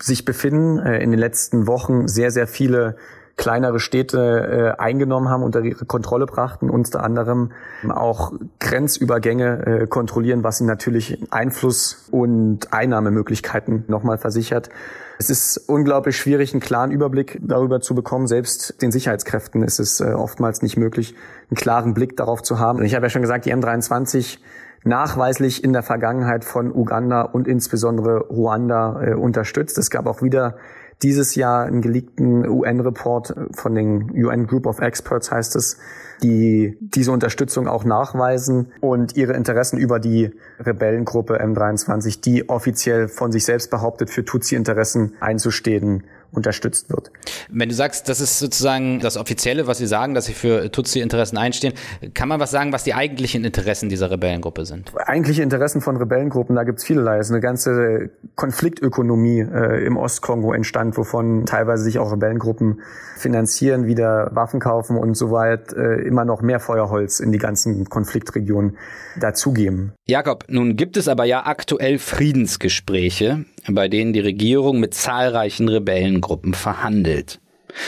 sich 0.00 0.24
befinden. 0.24 0.78
Äh, 0.78 1.02
in 1.02 1.10
den 1.10 1.20
letzten 1.20 1.66
Wochen 1.66 2.08
sehr, 2.08 2.30
sehr 2.30 2.46
viele 2.46 2.96
kleinere 3.36 3.80
Städte 3.80 4.74
äh, 4.78 4.80
eingenommen 4.80 5.28
haben, 5.28 5.42
unter 5.42 5.60
ihre 5.60 5.84
Kontrolle 5.84 6.26
brachten, 6.26 6.70
unter 6.70 7.02
anderem 7.02 7.52
auch 7.88 8.32
Grenzübergänge 8.60 9.66
äh, 9.66 9.86
kontrollieren, 9.86 10.44
was 10.44 10.60
ihnen 10.60 10.68
natürlich 10.68 11.18
Einfluss 11.30 12.08
und 12.10 12.72
Einnahmemöglichkeiten 12.72 13.84
nochmal 13.88 14.18
versichert. 14.18 14.70
Es 15.18 15.30
ist 15.30 15.56
unglaublich 15.68 16.16
schwierig, 16.16 16.52
einen 16.52 16.60
klaren 16.60 16.90
Überblick 16.90 17.38
darüber 17.42 17.80
zu 17.80 17.94
bekommen. 17.94 18.26
Selbst 18.26 18.80
den 18.82 18.90
Sicherheitskräften 18.90 19.62
ist 19.62 19.78
es 19.78 20.00
äh, 20.00 20.12
oftmals 20.12 20.62
nicht 20.62 20.76
möglich, 20.76 21.14
einen 21.50 21.56
klaren 21.56 21.94
Blick 21.94 22.16
darauf 22.16 22.42
zu 22.42 22.58
haben. 22.58 22.82
Ich 22.82 22.94
habe 22.94 23.06
ja 23.06 23.10
schon 23.10 23.22
gesagt, 23.22 23.44
die 23.46 23.54
M23 23.54 24.38
nachweislich 24.84 25.62
in 25.62 25.72
der 25.72 25.82
Vergangenheit 25.82 26.44
von 26.44 26.72
Uganda 26.72 27.22
und 27.22 27.46
insbesondere 27.46 28.26
Ruanda 28.26 29.02
äh, 29.02 29.14
unterstützt. 29.14 29.78
Es 29.78 29.90
gab 29.90 30.06
auch 30.06 30.22
wieder 30.22 30.56
dieses 31.02 31.34
Jahr 31.34 31.64
einen 31.64 31.82
geleakten 31.82 32.48
UN-Report 32.48 33.34
von 33.52 33.74
den 33.74 34.10
UN 34.12 34.46
Group 34.46 34.66
of 34.66 34.80
Experts 34.80 35.30
heißt 35.30 35.56
es, 35.56 35.78
die 36.22 36.76
diese 36.80 37.10
Unterstützung 37.12 37.66
auch 37.66 37.84
nachweisen 37.84 38.72
und 38.80 39.16
ihre 39.16 39.32
Interessen 39.32 39.78
über 39.78 39.98
die 39.98 40.30
Rebellengruppe 40.60 41.42
M23, 41.42 42.20
die 42.20 42.48
offiziell 42.48 43.08
von 43.08 43.32
sich 43.32 43.44
selbst 43.44 43.70
behauptet, 43.70 44.10
für 44.10 44.24
Tutsi-Interessen 44.24 45.14
einzustehen, 45.20 46.04
unterstützt 46.32 46.90
wird. 46.90 47.10
Wenn 47.50 47.68
du 47.68 47.74
sagst, 47.74 48.08
das 48.08 48.20
ist 48.20 48.38
sozusagen 48.38 49.00
das 49.00 49.16
Offizielle, 49.16 49.66
was 49.66 49.78
sie 49.78 49.86
sagen, 49.86 50.14
dass 50.14 50.24
sie 50.24 50.32
für 50.32 50.70
Tutsi-Interessen 50.72 51.36
einstehen, 51.36 51.74
kann 52.14 52.28
man 52.28 52.40
was 52.40 52.50
sagen, 52.50 52.72
was 52.72 52.84
die 52.84 52.94
eigentlichen 52.94 53.44
Interessen 53.44 53.88
dieser 53.88 54.10
Rebellengruppe 54.10 54.64
sind? 54.64 54.92
Eigentliche 55.06 55.42
Interessen 55.42 55.80
von 55.80 55.96
Rebellengruppen, 55.96 56.56
da 56.56 56.64
gibt's 56.64 56.84
vielerlei. 56.84 57.18
Es 57.18 57.26
ist 57.26 57.32
eine 57.32 57.40
ganze 57.40 58.10
Konfliktökonomie 58.34 59.40
äh, 59.40 59.84
im 59.84 59.96
Ostkongo 59.96 60.52
entstand, 60.52 60.96
wovon 60.96 61.44
teilweise 61.44 61.84
sich 61.84 61.98
auch 61.98 62.10
Rebellengruppen 62.10 62.80
finanzieren, 63.16 63.86
wieder 63.86 64.30
Waffen 64.32 64.60
kaufen 64.60 64.96
und 64.96 65.14
soweit 65.14 65.72
äh, 65.72 66.02
immer 66.02 66.24
noch 66.24 66.42
mehr 66.42 66.60
Feuerholz 66.60 67.20
in 67.20 67.30
die 67.30 67.38
ganzen 67.38 67.88
Konfliktregionen 67.88 68.76
dazugeben. 69.18 69.92
Jakob, 70.06 70.44
nun 70.48 70.76
gibt 70.76 70.96
es 70.96 71.08
aber 71.08 71.24
ja 71.24 71.46
aktuell 71.46 71.98
Friedensgespräche, 71.98 73.44
bei 73.68 73.88
denen 73.88 74.12
die 74.12 74.20
Regierung 74.20 74.80
mit 74.80 74.94
zahlreichen 74.94 75.68
Rebellengruppen 75.68 76.54
verhandelt. 76.54 77.40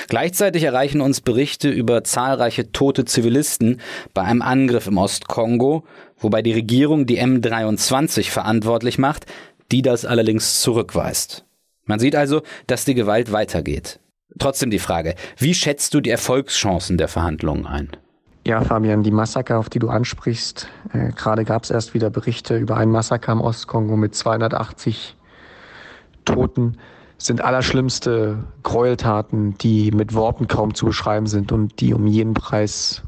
Gleichzeitig 0.09 0.63
erreichen 0.63 1.01
uns 1.01 1.21
Berichte 1.21 1.69
über 1.69 2.05
zahlreiche 2.05 2.73
tote 2.73 3.05
Zivilisten 3.05 3.81
bei 4.15 4.23
einem 4.23 4.43
Angriff 4.43 4.87
im 4.87 4.99
Ostkongo, 4.99 5.85
wobei 6.19 6.43
die 6.43 6.53
Regierung 6.53 7.07
die 7.07 7.21
M23 7.21 8.31
verantwortlich 8.31 8.99
macht, 8.99 9.27
die 9.73 9.83
das 9.83 10.05
allerdings 10.05 10.61
zurückweist. 10.61 11.45
Man 11.85 11.99
sieht 11.99 12.17
also, 12.17 12.43
dass 12.67 12.85
die 12.85 12.95
Gewalt 12.95 13.33
weitergeht. 13.33 14.01
Trotzdem 14.39 14.71
die 14.71 14.79
Frage, 14.79 15.15
wie 15.37 15.55
schätzt 15.55 15.95
du 15.95 16.01
die 16.01 16.11
Erfolgschancen 16.11 16.97
der 16.97 17.09
Verhandlungen 17.09 17.67
ein? 17.67 17.91
Ja, 18.47 18.61
Fabian, 18.63 19.03
die 19.03 19.11
Massaker, 19.11 19.59
auf 19.59 19.71
die 19.71 19.79
du 19.79 19.89
ansprichst, 19.89 20.69
äh, 20.93 21.13
gerade 21.13 21.45
gab 21.45 21.63
es 21.63 21.71
erst 21.71 21.95
wieder 21.95 22.11
Berichte 22.11 22.57
über 22.59 22.77
ein 22.77 22.91
Massaker 22.91 23.33
im 23.33 23.41
Ostkongo 23.41 23.97
mit 23.97 24.15
280 24.15 25.17
Toten, 26.25 26.77
sind 27.19 27.41
allerschlimmste 27.41 28.45
Gräueltaten, 28.63 29.57
die 29.59 29.91
mit 29.93 30.15
Worten 30.15 30.49
kaum 30.49 30.75
zu 30.75 30.87
beschreiben 30.87 31.27
sind 31.27 31.53
und 31.53 31.81
die 31.81 31.95
um 31.95 32.07
jeden 32.07 32.35
Preis 32.35 33.03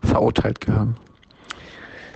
verurteilt 0.00 0.60
gehören. 0.60 0.96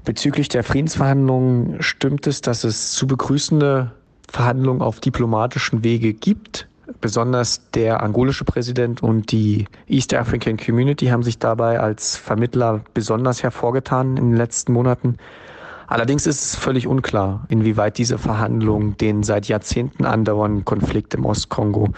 Bezüglich 0.05 0.49
der 0.49 0.65
Friedensverhandlungen 0.65 1.83
stimmt 1.83 2.27
es, 2.27 2.41
dass 2.41 2.65
es 2.65 2.93
zu 2.93 3.07
begrüßende 3.07 3.93
Verhandlungen 4.31 4.83
auf 4.83 5.01
diplomatischen 5.01 5.85
Wege 5.85 6.15
gibt. 6.15 6.69
Besonders 7.01 7.71
der 7.73 8.03
angolische 8.03 8.45
Präsident 8.45 9.03
und 9.03 9.33
die 9.33 9.67
East 9.89 10.15
African 10.15 10.57
Community 10.57 11.07
haben 11.07 11.25
sich 11.25 11.39
dabei 11.39 11.81
als 11.81 12.17
Vermittler 12.17 12.83
besonders 12.95 13.43
hervorgetan 13.43 14.17
in 14.17 14.31
den 14.31 14.37
letzten 14.37 14.73
Monaten. 14.73 15.17
Allerdings 15.87 16.27
ist 16.27 16.43
es 16.43 16.57
völlig 16.57 16.87
unklar, 16.87 17.47
inwieweit 17.49 17.99
diese 17.99 18.19
Verhandlungen 18.19 18.97
den 18.97 19.23
seit 19.23 19.47
Jahrzehnten 19.47 20.05
andauernden 20.05 20.65
Konflikt 20.65 21.15
im 21.15 21.25
Ostkongo 21.25 21.91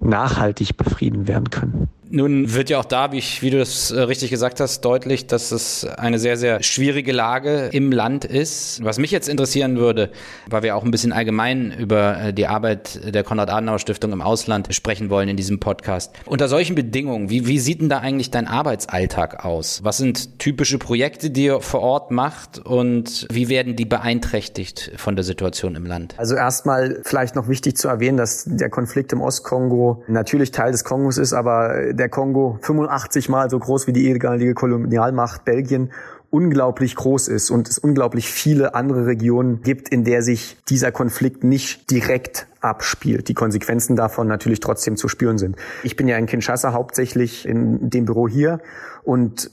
nachhaltig 0.00 0.76
befrieden 0.76 1.28
werden 1.28 1.50
können. 1.50 1.88
Nun 2.10 2.54
wird 2.54 2.70
ja 2.70 2.78
auch 2.78 2.84
da, 2.84 3.12
wie, 3.12 3.18
ich, 3.18 3.42
wie 3.42 3.50
du 3.50 3.58
das 3.58 3.90
äh, 3.90 4.00
richtig 4.00 4.30
gesagt 4.30 4.60
hast, 4.60 4.82
deutlich, 4.82 5.26
dass 5.26 5.50
es 5.50 5.84
eine 5.84 6.18
sehr, 6.18 6.36
sehr 6.36 6.62
schwierige 6.62 7.12
Lage 7.12 7.70
im 7.72 7.90
Land 7.90 8.24
ist. 8.24 8.82
Was 8.84 8.98
mich 8.98 9.10
jetzt 9.10 9.28
interessieren 9.28 9.76
würde, 9.76 10.10
weil 10.48 10.62
wir 10.62 10.76
auch 10.76 10.84
ein 10.84 10.90
bisschen 10.90 11.12
allgemein 11.12 11.72
über 11.72 12.20
äh, 12.20 12.32
die 12.32 12.46
Arbeit 12.46 13.14
der 13.14 13.24
Konrad-Adenauer-Stiftung 13.24 14.12
im 14.12 14.20
Ausland 14.20 14.72
sprechen 14.74 15.10
wollen 15.10 15.28
in 15.28 15.36
diesem 15.36 15.58
Podcast. 15.58 16.12
Unter 16.26 16.48
solchen 16.48 16.74
Bedingungen, 16.74 17.30
wie, 17.30 17.46
wie 17.46 17.58
sieht 17.58 17.80
denn 17.80 17.88
da 17.88 17.98
eigentlich 17.98 18.30
dein 18.30 18.46
Arbeitsalltag 18.46 19.44
aus? 19.44 19.80
Was 19.82 19.96
sind 19.96 20.38
typische 20.38 20.78
Projekte, 20.78 21.30
die 21.30 21.44
ihr 21.44 21.60
vor 21.60 21.80
Ort 21.80 22.10
macht 22.10 22.58
und 22.58 23.26
wie 23.30 23.48
werden 23.48 23.76
die 23.76 23.84
beeinträchtigt 23.84 24.92
von 24.96 25.16
der 25.16 25.24
Situation 25.24 25.74
im 25.74 25.86
Land? 25.86 26.14
Also 26.18 26.36
erstmal 26.36 27.00
vielleicht 27.04 27.34
noch 27.34 27.48
wichtig 27.48 27.76
zu 27.76 27.88
erwähnen, 27.88 28.16
dass 28.16 28.44
der 28.46 28.70
Konflikt 28.70 29.12
im 29.12 29.20
Ostkongo 29.20 30.04
natürlich 30.06 30.50
Teil 30.50 30.72
des 30.72 30.84
Kongos 30.84 31.18
ist, 31.18 31.32
aber 31.32 31.92
der 31.92 32.05
Kongo 32.08 32.58
85 32.62 33.28
mal 33.28 33.50
so 33.50 33.58
groß 33.58 33.86
wie 33.86 33.92
die 33.92 34.06
ehemalige 34.06 34.54
Kolonialmacht 34.54 35.44
Belgien 35.44 35.90
unglaublich 36.30 36.96
groß 36.96 37.28
ist 37.28 37.50
und 37.50 37.68
es 37.68 37.78
unglaublich 37.78 38.30
viele 38.30 38.74
andere 38.74 39.06
Regionen 39.06 39.62
gibt, 39.62 39.88
in 39.88 40.04
der 40.04 40.22
sich 40.22 40.58
dieser 40.68 40.92
Konflikt 40.92 41.44
nicht 41.44 41.90
direkt 41.90 42.46
abspielt. 42.60 43.28
Die 43.28 43.34
Konsequenzen 43.34 43.96
davon 43.96 44.26
natürlich 44.26 44.60
trotzdem 44.60 44.96
zu 44.96 45.08
spüren 45.08 45.38
sind. 45.38 45.56
Ich 45.82 45.96
bin 45.96 46.08
ja 46.08 46.18
in 46.18 46.26
Kinshasa 46.26 46.72
hauptsächlich 46.72 47.46
in 47.46 47.90
dem 47.90 48.06
Büro 48.06 48.28
hier 48.28 48.60
und 49.04 49.50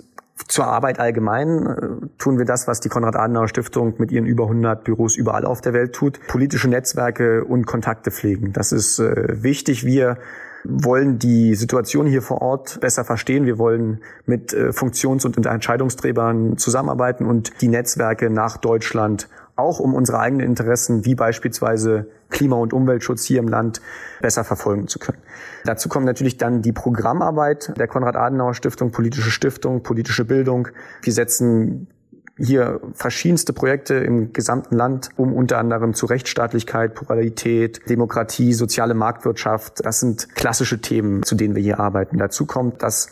zur 0.47 0.65
Arbeit 0.65 0.99
allgemein 0.99 1.65
äh, 1.65 2.07
tun 2.17 2.37
wir 2.37 2.45
das, 2.45 2.67
was 2.67 2.79
die 2.79 2.89
Konrad-Adenauer-Stiftung 2.89 3.95
mit 3.99 4.11
ihren 4.11 4.25
über 4.25 4.43
100 4.45 4.83
Büros 4.83 5.15
überall 5.15 5.45
auf 5.45 5.61
der 5.61 5.73
Welt 5.73 5.93
tut. 5.93 6.19
Politische 6.27 6.67
Netzwerke 6.67 7.45
und 7.45 7.65
Kontakte 7.65 8.11
pflegen. 8.11 8.51
Das 8.51 8.71
ist 8.71 8.99
äh, 8.99 9.43
wichtig. 9.43 9.85
Wir 9.85 10.17
wollen 10.63 11.19
die 11.19 11.55
Situation 11.55 12.05
hier 12.05 12.21
vor 12.21 12.41
Ort 12.41 12.79
besser 12.79 13.03
verstehen. 13.03 13.45
Wir 13.45 13.57
wollen 13.57 14.01
mit 14.25 14.53
äh, 14.53 14.71
Funktions- 14.71 15.25
und 15.25 15.45
Entscheidungsträgern 15.45 16.57
zusammenarbeiten 16.57 17.25
und 17.25 17.61
die 17.61 17.67
Netzwerke 17.67 18.29
nach 18.29 18.57
Deutschland 18.57 19.27
auch 19.55 19.79
um 19.79 19.93
unsere 19.93 20.19
eigenen 20.19 20.47
Interessen, 20.47 21.05
wie 21.05 21.15
beispielsweise 21.15 22.07
Klima- 22.29 22.55
und 22.55 22.73
Umweltschutz 22.73 23.23
hier 23.23 23.39
im 23.39 23.47
Land, 23.47 23.81
besser 24.19 24.43
verfolgen 24.43 24.87
zu 24.87 24.97
können. 24.97 25.19
Dazu 25.63 25.89
kommt 25.89 26.05
natürlich 26.05 26.37
dann 26.37 26.63
die 26.63 26.71
Programmarbeit 26.71 27.73
der 27.77 27.87
Konrad-Adenauer-Stiftung, 27.87 28.91
politische 28.91 29.29
Stiftung, 29.29 29.83
politische 29.83 30.25
Bildung. 30.25 30.69
Wir 31.03 31.13
setzen 31.13 31.87
hier 32.37 32.81
verschiedenste 32.93 33.53
Projekte 33.53 33.95
im 33.95 34.33
gesamten 34.33 34.75
Land, 34.75 35.09
um 35.17 35.33
unter 35.33 35.59
anderem 35.59 35.93
zu 35.93 36.07
Rechtsstaatlichkeit, 36.07 36.95
Pluralität, 36.95 37.87
Demokratie, 37.89 38.53
soziale 38.53 38.95
Marktwirtschaft. 38.95 39.85
Das 39.85 39.99
sind 39.99 40.33
klassische 40.35 40.81
Themen, 40.81 41.23
zu 41.23 41.35
denen 41.35 41.55
wir 41.55 41.61
hier 41.61 41.79
arbeiten. 41.79 42.17
Dazu 42.17 42.45
kommt, 42.45 42.81
dass 42.81 43.09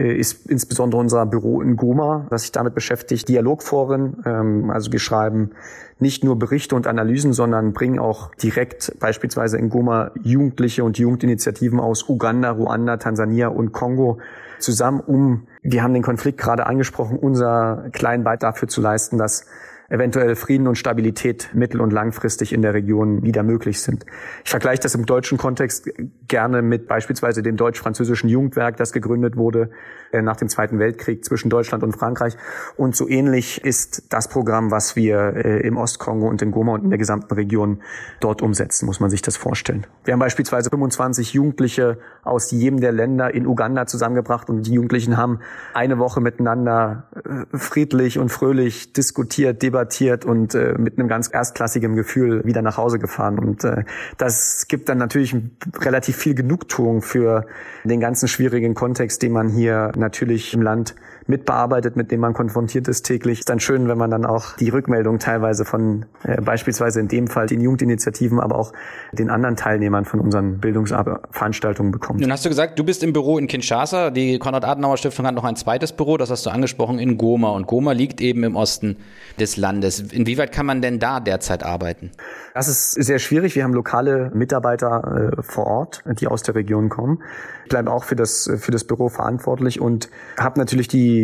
äh, 0.00 0.14
ist 0.16 0.48
insbesondere 0.48 1.00
unser 1.00 1.26
Büro 1.26 1.60
in 1.60 1.76
Goma, 1.76 2.26
das 2.30 2.42
sich 2.42 2.52
damit 2.52 2.74
beschäftigt, 2.74 3.28
Dialogforen. 3.28 4.22
Ähm, 4.24 4.70
also 4.70 4.90
wir 4.92 4.98
schreiben 4.98 5.50
nicht 5.98 6.24
nur 6.24 6.38
Berichte 6.38 6.74
und 6.74 6.86
Analysen, 6.86 7.32
sondern 7.32 7.72
bringen 7.72 7.98
auch 7.98 8.34
direkt 8.36 8.98
beispielsweise 8.98 9.58
in 9.58 9.68
Goma 9.68 10.12
Jugendliche 10.22 10.84
und 10.84 10.98
Jugendinitiativen 10.98 11.78
aus 11.78 12.08
Uganda, 12.08 12.50
Ruanda, 12.50 12.96
Tansania 12.96 13.48
und 13.48 13.72
Kongo 13.72 14.18
zusammen, 14.62 15.00
um, 15.00 15.46
wir 15.62 15.82
haben 15.82 15.94
den 15.94 16.02
Konflikt 16.02 16.38
gerade 16.38 16.66
angesprochen, 16.66 17.18
unser 17.18 17.88
kleinen 17.92 18.24
Beitrag 18.24 18.54
dafür 18.54 18.68
zu 18.68 18.80
leisten, 18.80 19.18
dass 19.18 19.46
eventuell 19.90 20.36
Frieden 20.36 20.68
und 20.68 20.76
Stabilität 20.76 21.50
mittel- 21.52 21.80
und 21.80 21.92
langfristig 21.92 22.52
in 22.52 22.62
der 22.62 22.72
Region 22.74 23.22
wieder 23.24 23.42
möglich 23.42 23.82
sind. 23.82 24.06
Ich 24.44 24.50
vergleiche 24.50 24.80
das 24.80 24.94
im 24.94 25.04
deutschen 25.04 25.36
Kontext 25.36 25.90
gerne 26.28 26.62
mit 26.62 26.86
beispielsweise 26.86 27.42
dem 27.42 27.56
deutsch-französischen 27.56 28.28
Jugendwerk, 28.28 28.76
das 28.76 28.92
gegründet 28.92 29.36
wurde 29.36 29.70
äh, 30.12 30.22
nach 30.22 30.36
dem 30.36 30.48
Zweiten 30.48 30.78
Weltkrieg 30.78 31.24
zwischen 31.24 31.50
Deutschland 31.50 31.82
und 31.82 31.92
Frankreich. 31.92 32.36
Und 32.76 32.94
so 32.94 33.08
ähnlich 33.08 33.64
ist 33.64 34.12
das 34.12 34.28
Programm, 34.28 34.70
was 34.70 34.94
wir 34.94 35.34
äh, 35.34 35.66
im 35.66 35.76
Ostkongo 35.76 36.28
und 36.28 36.40
in 36.40 36.52
Goma 36.52 36.74
und 36.74 36.84
in 36.84 36.90
der 36.90 36.98
gesamten 36.98 37.34
Region 37.34 37.82
dort 38.20 38.42
umsetzen, 38.42 38.86
muss 38.86 39.00
man 39.00 39.10
sich 39.10 39.22
das 39.22 39.36
vorstellen. 39.36 39.86
Wir 40.04 40.12
haben 40.12 40.20
beispielsweise 40.20 40.70
25 40.70 41.32
Jugendliche 41.32 41.98
aus 42.22 42.52
jedem 42.52 42.80
der 42.80 42.92
Länder 42.92 43.34
in 43.34 43.44
Uganda 43.44 43.86
zusammengebracht 43.86 44.48
und 44.48 44.68
die 44.68 44.72
Jugendlichen 44.72 45.16
haben 45.16 45.40
eine 45.74 45.98
Woche 45.98 46.20
miteinander 46.20 47.08
äh, 47.16 47.56
friedlich 47.58 48.20
und 48.20 48.28
fröhlich 48.28 48.92
diskutiert, 48.92 49.62
debattiert, 49.62 49.79
debattiert 49.80 50.24
und 50.24 50.54
äh, 50.54 50.74
mit 50.78 50.98
einem 50.98 51.08
ganz 51.08 51.30
erstklassigen 51.32 51.96
Gefühl 51.96 52.44
wieder 52.44 52.62
nach 52.62 52.76
Hause 52.76 52.98
gefahren. 52.98 53.38
Und 53.38 53.64
äh, 53.64 53.84
das 54.18 54.66
gibt 54.68 54.88
dann 54.88 54.98
natürlich 54.98 55.34
relativ 55.80 56.16
viel 56.16 56.34
Genugtuung 56.34 57.02
für 57.02 57.46
den 57.84 58.00
ganzen 58.00 58.28
schwierigen 58.28 58.74
Kontext, 58.74 59.22
den 59.22 59.32
man 59.32 59.48
hier 59.48 59.92
natürlich 59.96 60.54
im 60.54 60.62
Land 60.62 60.94
mitbearbeitet, 61.30 61.96
mit 61.96 62.10
dem 62.10 62.20
man 62.20 62.34
konfrontiert 62.34 62.88
ist 62.88 63.02
täglich. 63.02 63.40
Ist 63.40 63.48
dann 63.48 63.60
schön, 63.60 63.88
wenn 63.88 63.96
man 63.96 64.10
dann 64.10 64.26
auch 64.26 64.56
die 64.56 64.68
Rückmeldung 64.68 65.18
teilweise 65.18 65.64
von 65.64 66.04
äh, 66.24 66.40
beispielsweise 66.40 67.00
in 67.00 67.08
dem 67.08 67.28
Fall 67.28 67.46
den 67.46 67.60
Jugendinitiativen, 67.60 68.40
aber 68.40 68.56
auch 68.56 68.72
den 69.12 69.30
anderen 69.30 69.56
Teilnehmern 69.56 70.04
von 70.04 70.20
unseren 70.20 70.58
Bildungsveranstaltungen 70.58 71.92
bekommt. 71.92 72.20
Nun 72.20 72.30
hast 72.30 72.44
du 72.44 72.50
gesagt, 72.50 72.78
du 72.78 72.84
bist 72.84 73.02
im 73.02 73.14
Büro 73.14 73.38
in 73.38 73.46
Kinshasa. 73.46 74.10
Die 74.10 74.38
Konrad-Adenauer-Stiftung 74.38 75.26
hat 75.26 75.34
noch 75.34 75.44
ein 75.44 75.56
zweites 75.56 75.92
Büro, 75.92 76.18
das 76.18 76.30
hast 76.30 76.44
du 76.44 76.50
angesprochen, 76.50 76.98
in 76.98 77.16
Goma. 77.16 77.50
Und 77.50 77.66
Goma 77.66 77.92
liegt 77.92 78.20
eben 78.20 78.44
im 78.44 78.56
Osten 78.56 78.96
des 79.38 79.56
Landes. 79.56 80.00
Inwieweit 80.00 80.52
kann 80.52 80.66
man 80.66 80.82
denn 80.82 80.98
da 80.98 81.20
derzeit 81.20 81.62
arbeiten? 81.62 82.10
Das 82.54 82.68
ist 82.68 82.92
sehr 82.92 83.18
schwierig. 83.18 83.54
Wir 83.54 83.64
haben 83.64 83.74
lokale 83.74 84.30
Mitarbeiter 84.34 85.32
äh, 85.38 85.42
vor 85.42 85.66
Ort, 85.66 86.02
die 86.20 86.26
aus 86.26 86.42
der 86.42 86.56
Region 86.56 86.88
kommen. 86.88 87.22
Ich 87.64 87.70
bleibe 87.70 87.92
auch 87.92 88.02
für 88.02 88.16
das, 88.16 88.50
für 88.58 88.72
das 88.72 88.84
Büro 88.84 89.08
verantwortlich 89.08 89.80
und 89.80 90.10
habe 90.36 90.58
natürlich 90.58 90.88
die 90.88 91.19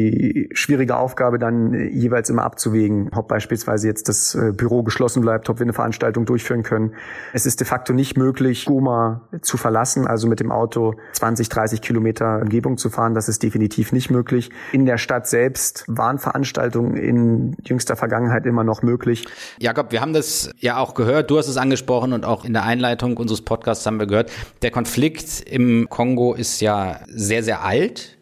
schwierige 0.52 0.96
Aufgabe, 0.96 1.38
dann 1.38 1.90
jeweils 1.90 2.30
immer 2.30 2.44
abzuwägen, 2.44 3.10
ob 3.14 3.28
beispielsweise 3.28 3.86
jetzt 3.86 4.08
das 4.08 4.34
äh, 4.34 4.52
Büro 4.52 4.82
geschlossen 4.82 5.22
bleibt, 5.22 5.48
ob 5.48 5.58
wir 5.58 5.64
eine 5.64 5.72
Veranstaltung 5.72 6.24
durchführen 6.24 6.62
können. 6.62 6.94
Es 7.32 7.46
ist 7.46 7.60
de 7.60 7.66
facto 7.66 7.92
nicht 7.92 8.16
möglich, 8.16 8.64
Goma 8.64 9.28
zu 9.42 9.56
verlassen, 9.56 10.06
also 10.06 10.28
mit 10.28 10.40
dem 10.40 10.50
Auto 10.50 10.94
20, 11.12 11.48
30 11.48 11.80
Kilometer 11.80 12.40
Umgebung 12.40 12.76
zu 12.76 12.90
fahren. 12.90 13.14
Das 13.14 13.28
ist 13.28 13.42
definitiv 13.42 13.92
nicht 13.92 14.10
möglich. 14.10 14.50
In 14.72 14.86
der 14.86 14.98
Stadt 14.98 15.26
selbst 15.26 15.84
waren 15.88 16.18
Veranstaltungen 16.18 16.96
in 16.96 17.56
jüngster 17.64 17.96
Vergangenheit 17.96 18.46
immer 18.46 18.64
noch 18.64 18.82
möglich. 18.82 19.26
Jakob, 19.58 19.92
wir 19.92 20.00
haben 20.00 20.12
das 20.12 20.50
ja 20.58 20.78
auch 20.78 20.94
gehört, 20.94 21.30
du 21.30 21.38
hast 21.38 21.48
es 21.48 21.56
angesprochen 21.56 22.12
und 22.12 22.24
auch 22.24 22.44
in 22.44 22.52
der 22.52 22.64
Einleitung 22.64 23.16
unseres 23.16 23.42
Podcasts 23.42 23.86
haben 23.86 23.98
wir 23.98 24.06
gehört, 24.06 24.30
der 24.62 24.70
Konflikt 24.70 25.42
im 25.48 25.88
Kongo 25.88 26.34
ist 26.34 26.60
ja 26.60 27.00
sehr, 27.08 27.42
sehr 27.42 27.64
alt. 27.64 28.16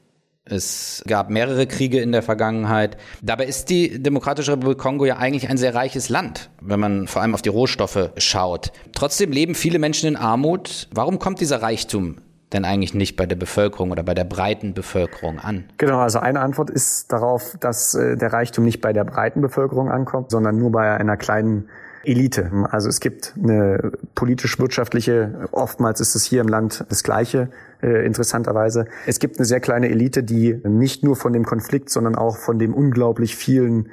Es 0.47 1.03
gab 1.07 1.31
mehrere 1.31 1.67
Kriege 1.67 2.01
in 2.01 2.13
der 2.13 2.23
Vergangenheit. 2.23 2.99
Dabei 3.23 3.47
ist 3.47 3.71
die 3.71 4.03
Demokratische 4.03 4.53
Republik 4.53 4.77
Kongo 4.77 5.07
ja 5.07 5.17
eigentlich 5.17 5.49
ein 5.49 5.57
sehr 5.57 5.75
reiches 5.75 6.11
Land, 6.11 6.51
wenn 6.61 6.79
man 6.79 7.07
vor 7.07 7.23
allem 7.23 7.33
auf 7.33 7.41
die 7.41 7.49
Rohstoffe 7.49 8.11
schaut. 8.19 8.71
Trotzdem 8.93 9.33
leben 9.33 9.55
viele 9.55 9.79
Menschen 9.79 10.07
in 10.07 10.17
Armut. 10.17 10.89
Warum 10.93 11.19
kommt 11.19 11.41
dieser 11.41 11.63
Reichtum 11.63 12.19
denn 12.53 12.67
eigentlich 12.67 12.93
nicht 12.93 13.17
bei 13.17 13.25
der 13.25 13.37
Bevölkerung 13.37 13.91
oder 13.91 14.03
bei 14.03 14.13
der 14.13 14.25
breiten 14.25 14.75
Bevölkerung 14.75 15.39
an? 15.39 15.65
Genau, 15.79 16.01
also 16.01 16.19
eine 16.19 16.41
Antwort 16.41 16.69
ist 16.69 17.11
darauf, 17.11 17.57
dass 17.61 17.95
äh, 17.95 18.19
der 18.19 18.35
Reichtum 18.35 18.65
nicht 18.65 18.83
bei 18.83 18.93
der 18.93 19.05
breiten 19.05 19.41
Bevölkerung 19.41 19.91
ankommt, 19.91 20.31
sondern 20.31 20.59
nur 20.59 20.71
bei 20.71 20.95
einer 20.95 21.17
kleinen 21.17 21.71
Elite. 22.07 22.51
Also 22.71 22.89
es 22.89 23.01
gibt 23.01 23.35
eine 23.43 23.93
politisch-wirtschaftliche, 24.15 25.49
oftmals 25.53 26.01
ist 26.01 26.15
es 26.15 26.25
hier 26.25 26.41
im 26.41 26.49
Land 26.49 26.85
das 26.89 27.03
Gleiche, 27.03 27.49
äh, 27.83 28.05
interessanterweise. 28.07 28.87
Es 29.07 29.19
gibt 29.19 29.39
eine 29.39 29.47
sehr 29.47 29.61
kleine 29.61 29.89
Elite, 29.89 30.23
die 30.23 30.61
nicht 30.65 31.03
nur 31.03 31.17
von 31.17 31.33
dem 31.33 31.45
Konflikt, 31.45 31.91
sondern 31.91 32.15
auch 32.15 32.37
von 32.37 32.59
dem 32.59 32.75
unglaublich 32.75 33.37
vielen 33.37 33.91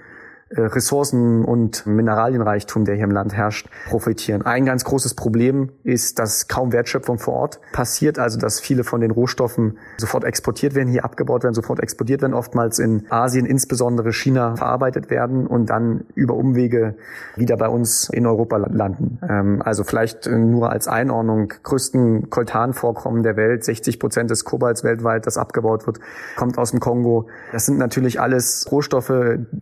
Ressourcen 0.55 1.45
und 1.45 1.85
Mineralienreichtum, 1.85 2.85
der 2.85 2.95
hier 2.95 3.05
im 3.05 3.11
Land 3.11 3.33
herrscht, 3.33 3.69
profitieren. 3.87 4.41
Ein 4.41 4.65
ganz 4.65 4.83
großes 4.83 5.13
Problem 5.13 5.69
ist, 5.83 6.19
dass 6.19 6.47
kaum 6.47 6.73
Wertschöpfung 6.73 7.19
vor 7.19 7.35
Ort 7.35 7.59
passiert, 7.71 8.19
also 8.19 8.37
dass 8.37 8.59
viele 8.59 8.83
von 8.83 9.01
den 9.01 9.11
Rohstoffen 9.11 9.77
sofort 9.97 10.23
exportiert 10.25 10.75
werden, 10.75 10.89
hier 10.89 11.05
abgebaut 11.05 11.43
werden, 11.43 11.53
sofort 11.53 11.79
exportiert 11.79 12.21
werden, 12.21 12.33
oftmals 12.33 12.79
in 12.79 13.05
Asien, 13.09 13.45
insbesondere 13.45 14.11
China, 14.11 14.55
verarbeitet 14.55 15.09
werden 15.09 15.47
und 15.47 15.69
dann 15.69 16.05
über 16.15 16.35
Umwege 16.35 16.95
wieder 17.35 17.55
bei 17.55 17.69
uns 17.69 18.09
in 18.09 18.25
Europa 18.25 18.57
landen. 18.57 19.19
Ähm, 19.27 19.61
also 19.63 19.83
vielleicht 19.83 20.27
nur 20.27 20.69
als 20.69 20.87
Einordnung, 20.87 21.53
größten 21.63 22.29
Koltanvorkommen 22.29 23.23
der 23.23 23.37
Welt, 23.37 23.63
60 23.63 23.99
Prozent 23.99 24.29
des 24.29 24.43
Kobalts 24.43 24.83
weltweit, 24.83 25.27
das 25.27 25.37
abgebaut 25.37 25.87
wird, 25.87 25.99
kommt 26.35 26.57
aus 26.57 26.71
dem 26.71 26.79
Kongo. 26.79 27.27
Das 27.51 27.65
sind 27.65 27.77
natürlich 27.77 28.19
alles 28.19 28.67
Rohstoffe, 28.71 29.13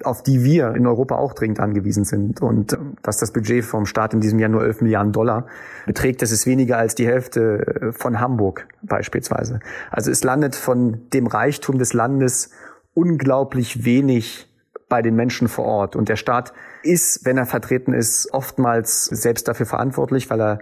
auf 0.04 0.23
die 0.23 0.43
wir 0.43 0.78
in 0.79 0.87
Europa 0.87 1.15
auch 1.15 1.33
dringend 1.33 1.59
angewiesen 1.59 2.03
sind. 2.03 2.41
Und 2.41 2.73
ähm, 2.73 2.95
dass 3.03 3.17
das 3.17 3.31
Budget 3.31 3.63
vom 3.63 3.85
Staat 3.85 4.13
in 4.13 4.21
diesem 4.21 4.39
Jahr 4.39 4.49
nur 4.49 4.63
11 4.63 4.81
Milliarden 4.81 5.11
Dollar 5.11 5.47
beträgt, 5.85 6.21
das 6.21 6.31
ist 6.31 6.45
weniger 6.45 6.77
als 6.77 6.95
die 6.95 7.05
Hälfte 7.05 7.65
äh, 7.81 7.91
von 7.91 8.19
Hamburg 8.19 8.67
beispielsweise. 8.81 9.59
Also 9.91 10.11
es 10.11 10.23
landet 10.23 10.55
von 10.55 11.09
dem 11.13 11.27
Reichtum 11.27 11.77
des 11.77 11.93
Landes 11.93 12.51
unglaublich 12.93 13.85
wenig 13.85 14.47
bei 14.87 15.01
den 15.01 15.15
Menschen 15.15 15.47
vor 15.47 15.65
Ort. 15.65 15.95
Und 15.95 16.09
der 16.09 16.15
Staat 16.15 16.53
ist, 16.81 17.25
wenn 17.25 17.37
er 17.37 17.45
vertreten 17.45 17.93
ist, 17.93 18.33
oftmals 18.33 19.05
selbst 19.05 19.47
dafür 19.47 19.67
verantwortlich, 19.67 20.29
weil 20.29 20.41
er 20.41 20.59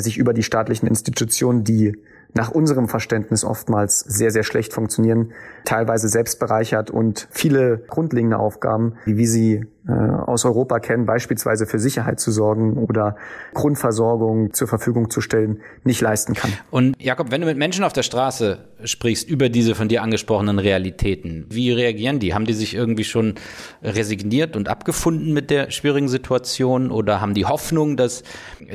sich 0.00 0.18
über 0.18 0.34
die 0.34 0.42
staatlichen 0.42 0.86
Institutionen, 0.88 1.64
die 1.64 2.02
nach 2.34 2.50
unserem 2.50 2.88
Verständnis 2.88 3.44
oftmals 3.44 4.00
sehr, 4.00 4.30
sehr 4.30 4.42
schlecht 4.42 4.72
funktionieren, 4.72 5.32
teilweise 5.64 6.08
selbst 6.08 6.38
bereichert 6.38 6.90
und 6.90 7.28
viele 7.30 7.78
grundlegende 7.88 8.38
Aufgaben, 8.38 8.94
wie 9.04 9.16
wir 9.16 9.28
sie 9.28 9.66
äh, 9.88 9.92
aus 9.92 10.44
Europa 10.44 10.78
kennen, 10.78 11.06
beispielsweise 11.06 11.66
für 11.66 11.78
Sicherheit 11.78 12.20
zu 12.20 12.30
sorgen 12.30 12.76
oder 12.76 13.16
Grundversorgung 13.54 14.52
zur 14.52 14.68
Verfügung 14.68 15.08
zu 15.08 15.22
stellen, 15.22 15.60
nicht 15.84 16.02
leisten 16.02 16.34
kann. 16.34 16.52
Und 16.70 17.00
Jakob, 17.00 17.30
wenn 17.30 17.40
du 17.40 17.46
mit 17.46 17.56
Menschen 17.56 17.82
auf 17.84 17.94
der 17.94 18.02
Straße 18.02 18.58
sprichst 18.84 19.28
über 19.28 19.48
diese 19.48 19.74
von 19.74 19.88
dir 19.88 20.02
angesprochenen 20.02 20.58
Realitäten, 20.58 21.46
wie 21.48 21.72
reagieren 21.72 22.18
die? 22.18 22.34
Haben 22.34 22.44
die 22.44 22.52
sich 22.52 22.74
irgendwie 22.74 23.04
schon 23.04 23.36
resigniert 23.82 24.54
und 24.54 24.68
abgefunden 24.68 25.32
mit 25.32 25.50
der 25.50 25.70
schwierigen 25.70 26.08
Situation 26.08 26.90
oder 26.90 27.22
haben 27.22 27.32
die 27.32 27.46
Hoffnung, 27.46 27.96
dass, 27.96 28.22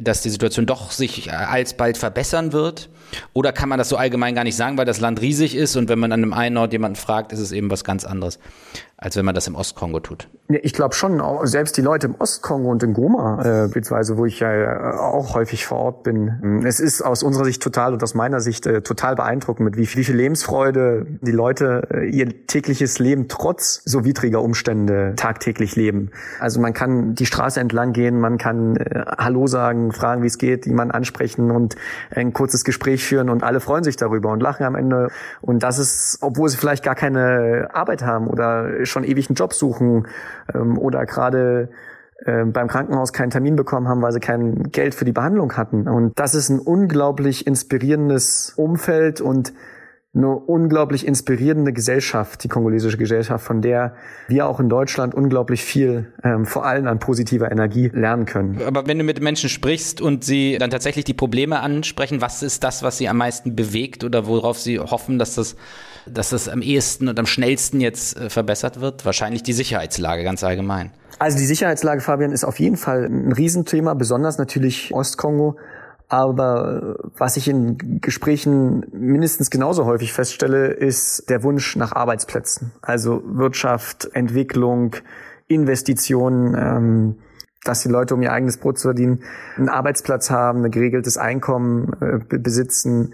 dass 0.01 0.23
die 0.23 0.29
Situation 0.29 0.65
doch 0.65 0.91
sich 0.91 1.31
alsbald 1.31 1.97
verbessern 1.97 2.51
wird? 2.51 2.89
Oder 3.33 3.53
kann 3.53 3.69
man 3.69 3.77
das 3.77 3.89
so 3.89 3.97
allgemein 3.97 4.33
gar 4.33 4.43
nicht 4.43 4.55
sagen, 4.55 4.77
weil 4.77 4.85
das 4.85 4.99
Land 4.99 5.21
riesig 5.21 5.55
ist 5.55 5.75
und 5.75 5.87
wenn 5.87 5.99
man 5.99 6.11
an 6.11 6.23
einem 6.23 6.33
einen 6.33 6.57
Ort 6.57 6.73
jemanden 6.73 6.95
fragt, 6.95 7.31
ist 7.31 7.39
es 7.39 7.51
eben 7.51 7.69
was 7.69 7.83
ganz 7.83 8.05
anderes? 8.05 8.39
Als 8.97 9.17
wenn 9.17 9.25
man 9.25 9.35
das 9.35 9.47
im 9.47 9.55
Ostkongo 9.55 9.99
tut. 9.99 10.29
Ich 10.47 10.73
glaube 10.73 10.93
schon, 10.93 11.21
selbst 11.47 11.75
die 11.75 11.81
Leute 11.81 12.05
im 12.05 12.15
Ostkongo 12.15 12.69
und 12.69 12.83
in 12.83 12.93
Goma, 12.93 13.41
äh, 13.41 13.67
beziehungsweise 13.67 14.17
wo 14.17 14.25
ich 14.25 14.39
ja 14.39 14.53
äh, 14.53 14.95
auch 14.95 15.33
häufig 15.33 15.65
vor 15.65 15.79
Ort 15.79 16.03
bin, 16.03 16.63
es 16.65 16.79
ist 16.79 17.01
aus 17.01 17.23
unserer 17.23 17.45
Sicht 17.45 17.63
total 17.63 17.93
und 17.93 18.03
aus 18.03 18.13
meiner 18.13 18.39
Sicht 18.39 18.67
äh, 18.67 18.81
total 18.81 19.15
beeindruckend, 19.15 19.65
mit 19.65 19.75
wie 19.75 19.87
viel, 19.87 20.01
wie 20.01 20.05
viel 20.05 20.15
Lebensfreude 20.15 21.07
die 21.21 21.31
Leute 21.31 21.87
äh, 21.91 22.09
ihr 22.09 22.45
tägliches 22.45 22.99
Leben 22.99 23.27
trotz 23.27 23.81
so 23.85 24.05
widriger 24.05 24.43
Umstände 24.43 25.13
tagtäglich 25.15 25.75
leben. 25.75 26.11
Also 26.39 26.61
man 26.61 26.73
kann 26.73 27.15
die 27.15 27.25
Straße 27.25 27.59
entlang 27.59 27.91
gehen, 27.91 28.19
man 28.19 28.37
kann 28.37 28.77
äh, 28.77 29.03
Hallo 29.17 29.47
sagen, 29.47 29.91
fragen, 29.93 30.21
wie 30.21 30.27
es 30.27 30.37
geht, 30.37 30.67
jemanden 30.67 30.93
ansprechen 30.93 31.49
und 31.49 31.75
ein 32.11 32.33
kurzes 32.33 32.63
Gespräch 32.63 33.03
führen 33.03 33.29
und 33.29 33.43
alle 33.43 33.59
freuen 33.59 33.83
sich 33.83 33.95
darüber 33.95 34.31
und 34.31 34.41
lachen 34.41 34.63
am 34.63 34.75
Ende. 34.75 35.09
Und 35.41 35.63
das 35.63 35.79
ist, 35.79 36.19
obwohl 36.21 36.49
sie 36.49 36.57
vielleicht 36.57 36.83
gar 36.83 36.95
keine 36.95 37.69
Arbeit 37.73 38.03
haben 38.03 38.27
oder 38.27 38.84
schon 38.85 39.03
ewig 39.03 39.29
einen 39.29 39.35
Job 39.35 39.53
suchen 39.53 40.07
ähm, 40.53 40.77
oder 40.77 41.05
gerade 41.05 41.69
äh, 42.19 42.45
beim 42.45 42.67
Krankenhaus 42.67 43.13
keinen 43.13 43.29
Termin 43.29 43.55
bekommen 43.55 43.87
haben, 43.87 44.01
weil 44.01 44.11
sie 44.11 44.19
kein 44.19 44.71
Geld 44.71 44.95
für 44.95 45.05
die 45.05 45.11
Behandlung 45.11 45.57
hatten. 45.57 45.87
Und 45.87 46.17
das 46.19 46.33
ist 46.35 46.49
ein 46.49 46.59
unglaublich 46.59 47.45
inspirierendes 47.45 48.53
Umfeld 48.55 49.21
und 49.21 49.53
eine 50.15 50.35
unglaublich 50.35 51.05
inspirierende 51.05 51.73
Gesellschaft, 51.73 52.43
die 52.43 52.47
kongolesische 52.47 52.97
Gesellschaft, 52.97 53.45
von 53.45 53.61
der 53.61 53.95
wir 54.27 54.47
auch 54.47 54.59
in 54.59 54.69
Deutschland 54.69 55.13
unglaublich 55.13 55.63
viel, 55.63 56.13
ähm, 56.23 56.45
vor 56.45 56.65
allem 56.65 56.87
an 56.87 56.99
positiver 56.99 57.51
Energie 57.51 57.89
lernen 57.93 58.25
können. 58.25 58.61
Aber 58.65 58.87
wenn 58.87 58.97
du 58.97 59.03
mit 59.03 59.21
Menschen 59.21 59.49
sprichst 59.49 59.99
und 59.99 60.23
sie 60.23 60.57
dann 60.57 60.69
tatsächlich 60.69 61.03
die 61.03 61.13
Probleme 61.13 61.59
ansprechen, 61.59 62.21
was 62.21 62.43
ist 62.43 62.63
das, 62.63 62.81
was 62.81 62.97
sie 62.97 63.09
am 63.09 63.17
meisten 63.17 63.55
bewegt 63.55 64.03
oder 64.05 64.25
worauf 64.25 64.57
sie 64.57 64.79
hoffen, 64.79 65.19
dass 65.19 65.35
das, 65.35 65.57
dass 66.05 66.29
das 66.29 66.47
am 66.47 66.61
ehesten 66.61 67.09
und 67.09 67.19
am 67.19 67.25
schnellsten 67.25 67.81
jetzt 67.81 68.17
äh, 68.17 68.29
verbessert 68.29 68.79
wird? 68.79 69.05
Wahrscheinlich 69.05 69.43
die 69.43 69.53
Sicherheitslage 69.53 70.23
ganz 70.23 70.43
allgemein. 70.45 70.91
Also 71.19 71.37
die 71.37 71.45
Sicherheitslage, 71.45 72.01
Fabian, 72.01 72.31
ist 72.31 72.43
auf 72.43 72.59
jeden 72.59 72.77
Fall 72.77 73.05
ein 73.05 73.31
Riesenthema, 73.31 73.93
besonders 73.93 74.37
natürlich 74.37 74.93
Ostkongo. 74.93 75.57
Aber 76.07 76.97
was 77.17 77.35
ich 77.35 77.47
in 77.47 77.99
Gesprächen 77.99 78.85
mindestens 78.91 79.49
genauso 79.49 79.85
häufig 79.85 80.13
feststelle, 80.13 80.67
ist 80.67 81.29
der 81.29 81.43
Wunsch 81.43 81.75
nach 81.75 81.93
Arbeitsplätzen. 81.93 82.71
Also 82.81 83.23
Wirtschaft, 83.25 84.09
Entwicklung, 84.13 84.95
Investitionen, 85.47 86.55
ähm, 86.55 87.15
dass 87.63 87.81
die 87.81 87.89
Leute, 87.89 88.13
um 88.13 88.21
ihr 88.21 88.31
eigenes 88.31 88.57
Brot 88.57 88.77
zu 88.77 88.87
verdienen, 88.89 89.23
einen 89.57 89.69
Arbeitsplatz 89.69 90.29
haben, 90.29 90.63
ein 90.63 90.71
geregeltes 90.71 91.17
Einkommen 91.17 91.93
äh, 92.01 92.37
besitzen, 92.37 93.13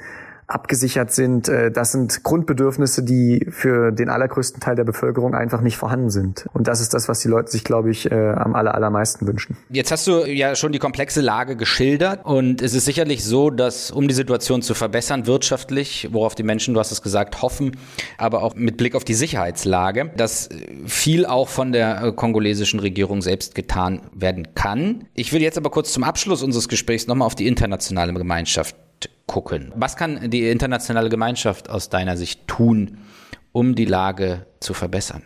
abgesichert 0.54 1.12
sind. 1.12 1.50
Äh, 1.50 1.72
das 1.72 1.92
sind 1.92 2.24
Grundbedürfnisse, 2.24 3.04
die 3.04 3.48
für 3.50 3.92
den 3.92 4.10
allergrößten 4.10 4.60
Teil 4.60 4.76
der 4.76 4.84
Bevölkerung 4.84 5.34
einfach 5.34 5.62
nicht 5.62 5.78
vorhanden 5.78 6.10
sind. 6.10 6.48
Und 6.54 6.68
das 6.68 6.82
ist 6.82 6.94
das, 6.94 7.08
was 7.08 7.20
die 7.20 7.28
Leute 7.28 7.52
sich, 7.52 7.64
glaube 7.64 7.92
ich, 7.92 8.12
äh, 8.12 8.16
am 8.16 8.56
aller, 8.56 8.76
allermeisten 8.76 9.28
wünschen. 9.28 9.58
Jetzt 9.70 9.92
hast 9.92 10.08
du 10.08 10.26
ja 10.26 10.56
schon 10.56 10.72
die 10.72 10.80
komplexe 10.80 11.22
Lage 11.22 11.56
geschildert 11.56 12.26
und 12.26 12.62
es 12.62 12.74
ist 12.74 12.86
sicherlich 12.86 13.24
so, 13.24 13.50
dass 13.50 13.92
um 13.92 14.08
die 14.08 14.14
Situation 14.14 14.62
zu 14.62 14.74
verbessern, 14.74 15.28
wirtschaftlich, 15.28 16.10
worauf 16.12 16.36
die 16.36 16.44
Menschen, 16.44 16.74
du 16.74 16.80
hast 16.80 16.92
es 16.92 17.02
gesagt, 17.02 17.42
hoffen, 17.42 17.78
aber 18.18 18.44
auch 18.44 18.56
mit 18.56 18.78
Blick 18.78 18.96
auf 18.96 19.04
die 19.04 19.14
Sicherheitslage, 19.14 20.12
dass 20.18 20.50
viel 20.86 21.26
auch 21.26 21.48
von 21.48 21.72
der 21.72 22.04
äh, 22.04 22.12
kongolesischen 22.12 22.80
Regierung 22.80 23.22
selbst 23.22 23.56
getan 23.56 24.02
werden 24.14 24.54
kann. 24.56 25.06
Ich 25.14 25.34
will 25.34 25.42
jetzt 25.42 25.58
aber 25.58 25.70
kurz 25.70 25.94
zum 25.94 26.04
Abschluss 26.04 26.44
unseres 26.44 26.68
Gesprächs 26.68 27.08
nochmal 27.08 27.26
auf 27.26 27.36
die 27.36 27.48
internationale 27.48 28.14
Gemeinschaft 28.14 28.76
gucken. 29.28 29.72
Was 29.76 29.96
kann 29.96 30.30
die 30.30 30.50
internationale 30.50 31.10
Gemeinschaft 31.10 31.70
aus 31.70 31.90
deiner 31.90 32.18
Sicht 32.18 32.48
tun, 32.48 32.98
um 33.52 33.76
die 33.76 33.86
Lage 33.86 34.46
zu 34.60 34.74
verbessern? 34.74 35.24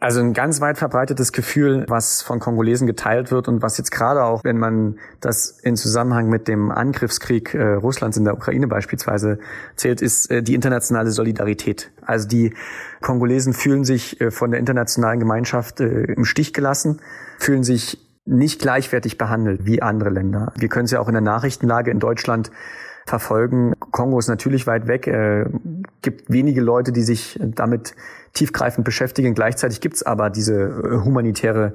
Also 0.00 0.20
ein 0.20 0.32
ganz 0.32 0.60
weit 0.60 0.78
verbreitetes 0.78 1.32
Gefühl, 1.32 1.84
was 1.88 2.22
von 2.22 2.38
Kongolesen 2.38 2.86
geteilt 2.86 3.32
wird 3.32 3.48
und 3.48 3.62
was 3.62 3.78
jetzt 3.78 3.90
gerade 3.90 4.22
auch, 4.22 4.44
wenn 4.44 4.56
man 4.56 5.00
das 5.20 5.58
in 5.60 5.74
Zusammenhang 5.74 6.28
mit 6.28 6.46
dem 6.46 6.70
Angriffskrieg 6.70 7.52
äh, 7.54 7.72
Russlands 7.74 8.16
in 8.16 8.24
der 8.24 8.34
Ukraine 8.34 8.68
beispielsweise 8.68 9.40
zählt, 9.74 10.00
ist 10.00 10.30
äh, 10.30 10.40
die 10.40 10.54
internationale 10.54 11.10
Solidarität. 11.10 11.90
Also 12.06 12.28
die 12.28 12.54
Kongolesen 13.00 13.54
fühlen 13.54 13.84
sich 13.84 14.20
äh, 14.20 14.30
von 14.30 14.52
der 14.52 14.60
internationalen 14.60 15.18
Gemeinschaft 15.18 15.80
äh, 15.80 16.04
im 16.04 16.24
Stich 16.24 16.52
gelassen, 16.54 17.00
fühlen 17.40 17.64
sich 17.64 17.98
nicht 18.28 18.60
gleichwertig 18.60 19.16
behandelt 19.16 19.64
wie 19.64 19.80
andere 19.80 20.10
Länder. 20.10 20.52
Wir 20.56 20.68
können 20.68 20.84
es 20.84 20.90
ja 20.90 21.00
auch 21.00 21.08
in 21.08 21.14
der 21.14 21.22
Nachrichtenlage 21.22 21.90
in 21.90 21.98
Deutschland 21.98 22.50
verfolgen. 23.06 23.72
Kongo 23.90 24.18
ist 24.18 24.28
natürlich 24.28 24.66
weit 24.66 24.86
weg, 24.86 25.06
äh, 25.06 25.46
gibt 26.02 26.30
wenige 26.30 26.60
Leute, 26.60 26.92
die 26.92 27.02
sich 27.02 27.40
damit 27.42 27.94
tiefgreifend 28.34 28.84
beschäftigen. 28.84 29.34
Gleichzeitig 29.34 29.80
gibt 29.80 29.96
es 29.96 30.02
aber 30.02 30.28
diese 30.28 30.54
äh, 30.54 31.04
humanitäre 31.04 31.72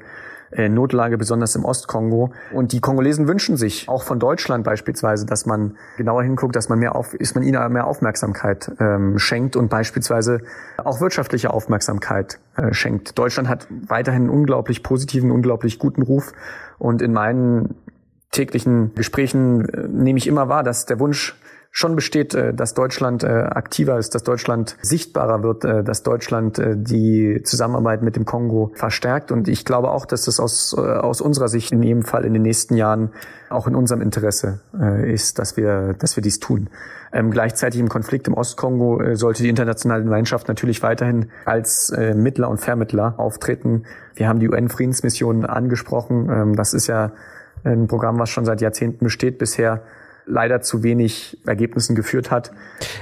Notlage, 0.70 1.18
besonders 1.18 1.56
im 1.56 1.66
Ostkongo. 1.66 2.32
Und 2.54 2.72
die 2.72 2.80
Kongolesen 2.80 3.28
wünschen 3.28 3.58
sich, 3.58 3.90
auch 3.90 4.04
von 4.04 4.20
Deutschland 4.20 4.64
beispielsweise, 4.64 5.26
dass 5.26 5.46
man 5.46 5.78
genauer 5.98 6.24
hinguckt, 6.24 6.56
dass 6.56 6.70
man 6.70 6.80
mehr 6.80 6.96
auf, 6.96 7.14
ist 7.14 7.36
man 7.36 7.44
ihnen 7.44 7.72
mehr 7.72 7.88
Aufmerksamkeit 7.88 8.72
ähm, 8.80 9.18
schenkt 9.20 9.56
und 9.56 9.70
beispielsweise 9.70 10.42
auch 10.78 11.02
wirtschaftliche 11.02 11.54
Aufmerksamkeit 11.54 12.40
äh, 12.56 12.74
schenkt. 12.74 13.18
Deutschland 13.18 13.50
hat 13.50 13.68
weiterhin 13.88 14.24
einen 14.24 14.30
unglaublich 14.30 14.84
positiven, 14.84 15.32
unglaublich 15.32 15.80
guten 15.80 16.02
Ruf. 16.02 16.34
Und 16.78 17.02
in 17.02 17.14
meinen 17.14 17.76
täglichen 18.34 18.94
Gesprächen 18.96 19.70
äh, 19.70 19.88
nehme 19.88 20.18
ich 20.18 20.28
immer 20.28 20.50
wahr, 20.50 20.64
dass 20.64 20.86
der 20.86 21.00
Wunsch 21.00 21.40
schon 21.72 21.96
besteht, 21.96 22.36
äh, 22.36 22.54
dass 22.54 22.74
Deutschland 22.74 23.24
äh, 23.24 23.28
aktiver 23.28 23.98
ist, 23.98 24.14
dass 24.14 24.24
Deutschland 24.24 24.76
sichtbarer 24.82 25.42
wird, 25.42 25.64
dass 25.64 26.04
Deutschland 26.04 26.62
die 26.62 27.42
Zusammenarbeit 27.44 28.02
mit 28.02 28.16
dem 28.16 28.26
Kongo 28.26 28.72
verstärkt. 28.76 29.32
Und 29.32 29.48
ich 29.48 29.64
glaube 29.66 29.92
auch, 29.92 30.06
dass 30.06 30.26
das 30.26 30.40
aus, 30.40 30.74
aus 30.74 31.22
unserer 31.22 31.48
Sicht 31.48 31.72
in 31.72 31.82
jedem 31.82 32.04
Fall 32.04 32.26
in 32.26 32.34
den 32.34 32.42
nächsten 32.42 32.76
Jahren 32.76 33.12
auch 33.50 33.68
in 33.68 33.76
unserem 33.76 34.02
Interesse 34.02 34.62
ist, 35.06 35.40
dass 35.40 35.58
wir, 35.58 35.94
dass 35.94 36.16
wir 36.16 36.22
dies 36.22 36.40
tun. 36.40 36.70
Ähm, 37.12 37.32
gleichzeitig 37.32 37.80
im 37.80 37.90
Konflikt 37.90 38.28
im 38.28 38.34
Ostkongo 38.34 39.02
sollte 39.14 39.44
die 39.44 39.50
internationale 39.50 40.04
Gemeinschaft 40.04 40.48
natürlich 40.48 40.82
weiterhin 40.82 41.30
als 41.46 41.94
Mittler 42.16 42.50
und 42.50 42.58
Vermittler 42.58 43.16
auftreten. 43.18 43.84
Wir 44.16 44.28
haben 44.28 44.40
die 44.40 44.50
UN-Friedensmission 44.50 45.46
angesprochen. 45.46 46.30
Ähm, 46.30 46.56
das 46.56 46.74
ist 46.74 46.88
ja 46.88 47.12
ein 47.64 47.88
Programm, 47.88 48.20
was 48.20 48.30
schon 48.30 48.46
seit 48.46 48.62
Jahrzehnten 48.62 49.04
besteht, 49.04 49.38
bisher 49.38 49.84
leider 50.26 50.62
zu 50.62 50.84
wenig 50.84 51.38
Ergebnissen 51.46 51.96
geführt 51.96 52.32
hat. 52.32 52.52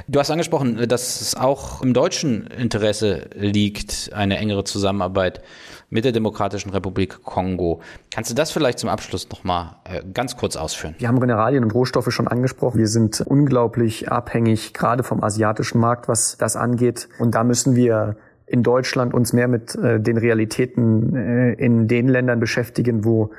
Du 0.08 0.20
hast 0.20 0.32
angesprochen, 0.32 0.88
dass 0.88 1.22
es 1.22 1.36
auch 1.36 1.82
im 1.82 1.94
deutschen 1.94 2.48
Interesse 2.48 3.30
liegt, 3.36 4.12
eine 4.14 4.38
engere 4.38 4.64
Zusammenarbeit 4.64 5.42
mit 5.90 6.06
der 6.06 6.14
Demokratischen 6.14 6.72
Republik 6.72 7.22
Kongo. 7.24 7.82
Kannst 8.14 8.32
du 8.32 8.36
das 8.36 8.52
vielleicht 8.52 8.80
zum 8.80 8.90
Abschluss 8.90 9.30
nochmal 9.30 9.76
äh, 9.84 10.02
ganz 10.14 10.38
kurz 10.38 10.56
ausführen? 10.56 10.96
Wir 10.98 11.10
haben 11.10 11.20
Mineralien 11.20 11.64
und 11.64 11.74
Rohstoffe 11.74 12.12
schon 12.12 12.28
angesprochen. 12.28 12.80
Wir 12.80 12.88
sind 12.88 13.22
unglaublich 13.22 14.10
abhängig, 14.10 14.74
gerade 14.74 15.04
vom 15.04 15.24
asiatischen 15.24 15.80
Markt, 15.80 16.08
was 16.08 16.38
das 16.38 16.56
angeht. 16.56 17.10
Und 17.20 17.36
da 17.36 17.44
müssen 17.44 17.76
wir 17.76 18.16
in 18.48 18.64
Deutschland 18.64 19.14
uns 19.14 19.34
mehr 19.34 19.48
mit 19.48 19.76
äh, 19.76 20.00
den 20.00 20.18
Realitäten 20.18 21.16
äh, 21.16 21.54
in 21.54 21.88
den 21.88 22.08
Ländern 22.08 22.40
beschäftigen, 22.40 23.04
wo 23.04 23.32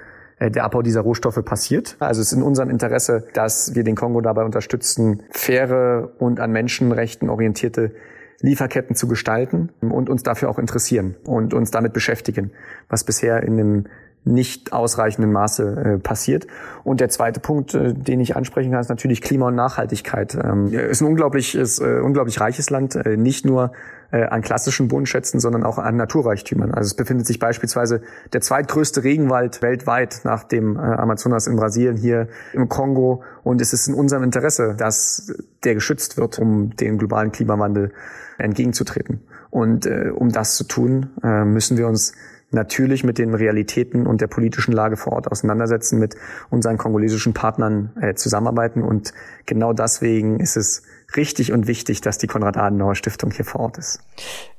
der 0.51 0.65
Abbau 0.65 0.83
dieser 0.83 1.03
Rohstoffe 1.03 1.45
passiert. 1.45 1.97
Also 1.99 2.21
es 2.21 2.33
ist 2.33 2.39
in 2.39 2.43
unserem 2.43 2.71
Interesse, 2.71 3.25
dass 3.35 3.75
wir 3.75 3.85
den 3.85 3.97
Kongo 3.97 4.21
dabei 4.21 4.45
unterstützen, 4.45 5.23
faire 5.31 6.11
und 6.19 6.41
an 6.41 6.53
Menschenrechten 6.53 7.29
orientierte 7.29 7.93
Lieferketten 8.41 8.97
zu 8.97 9.07
gestalten 9.07 9.71
und 9.81 10.11
uns 10.11 10.23
dafür 10.23 10.51
auch 10.51 10.59
interessieren 10.59 11.15
und 11.25 11.55
uns 11.55 11.71
damit 11.71 11.93
beschäftigen, 11.93 12.51
was 12.89 13.05
bisher 13.05 13.43
in 13.43 13.53
einem 13.53 13.85
nicht 14.25 14.73
ausreichenden 14.73 15.33
Maße 15.33 15.95
äh, 15.95 15.99
passiert. 15.99 16.47
Und 16.85 17.01
der 17.01 17.09
zweite 17.09 17.41
Punkt, 17.41 17.75
äh, 17.75 17.93
den 17.93 18.21
ich 18.21 18.37
ansprechen 18.37 18.71
kann, 18.71 18.81
ist 18.81 18.89
natürlich 18.89 19.21
Klima 19.21 19.49
und 19.49 19.57
Nachhaltigkeit. 19.57 20.37
Ähm, 20.37 20.73
ist 20.73 21.01
ein 21.01 21.09
unglaublich, 21.09 21.55
ist, 21.55 21.81
äh, 21.81 22.01
unglaublich 22.01 22.41
reiches 22.41 22.71
Land, 22.71 22.95
äh, 22.95 23.17
nicht 23.17 23.45
nur 23.45 23.73
äh, 24.13 24.25
an 24.25 24.43
klassischen 24.43 24.89
Bodenschätzen, 24.89 25.41
sondern 25.41 25.65
auch 25.65 25.79
an 25.79 25.97
Naturreichtümern. 25.97 26.73
Also 26.73 26.89
es 26.89 26.95
befindet 26.95 27.27
sich 27.27 27.39
beispielsweise 27.39 28.03
der 28.33 28.41
zweitgrößte 28.41 29.03
Regenwald 29.03 29.63
weltweit 29.63 30.21
nach 30.25 30.45
dem 30.45 30.77
äh, 30.77 30.81
Amazonas 30.81 31.47
in 31.47 31.57
Brasilien 31.57 31.97
hier 31.97 32.29
im 32.53 32.69
Kongo. 32.69 33.25
Und 33.43 33.61
es 33.61 33.73
ist 33.73 33.89
in 33.89 33.95
unserem 33.95 34.23
Interesse, 34.23 34.75
dass 34.77 35.33
der 35.65 35.75
geschützt 35.75 36.19
wird, 36.19 36.39
um 36.39 36.77
den 36.77 36.99
globalen 36.99 37.33
Klimawandel 37.33 37.93
entgegenzutreten. 38.39 39.23
Und 39.51 39.87
äh, 39.87 40.11
um 40.15 40.31
das 40.31 40.57
zu 40.57 40.65
tun, 40.65 41.11
äh, 41.23 41.45
müssen 41.45 41.77
wir 41.77 41.87
uns 41.87 42.13
natürlich 42.53 43.05
mit 43.05 43.19
den 43.19 43.35
Realitäten 43.35 44.07
und 44.07 44.21
der 44.21 44.27
politischen 44.27 44.73
Lage 44.73 44.97
vor 44.97 45.13
Ort 45.13 45.31
auseinandersetzen, 45.31 45.99
mit 45.99 46.15
unseren 46.51 46.79
kongolesischen 46.79 47.35
Partnern 47.35 47.93
äh, 48.01 48.15
zusammenarbeiten. 48.15 48.83
Und 48.83 49.13
genau 49.47 49.73
deswegen 49.73 50.41
ist 50.41 50.57
es 50.57 50.83
richtig 51.17 51.53
und 51.53 51.67
wichtig, 51.67 52.01
dass 52.01 52.19
die 52.19 52.27
Konrad-Adenauer-Stiftung 52.27 53.31
hier 53.31 53.45
vor 53.45 53.61
Ort 53.61 53.79
ist. 53.79 54.01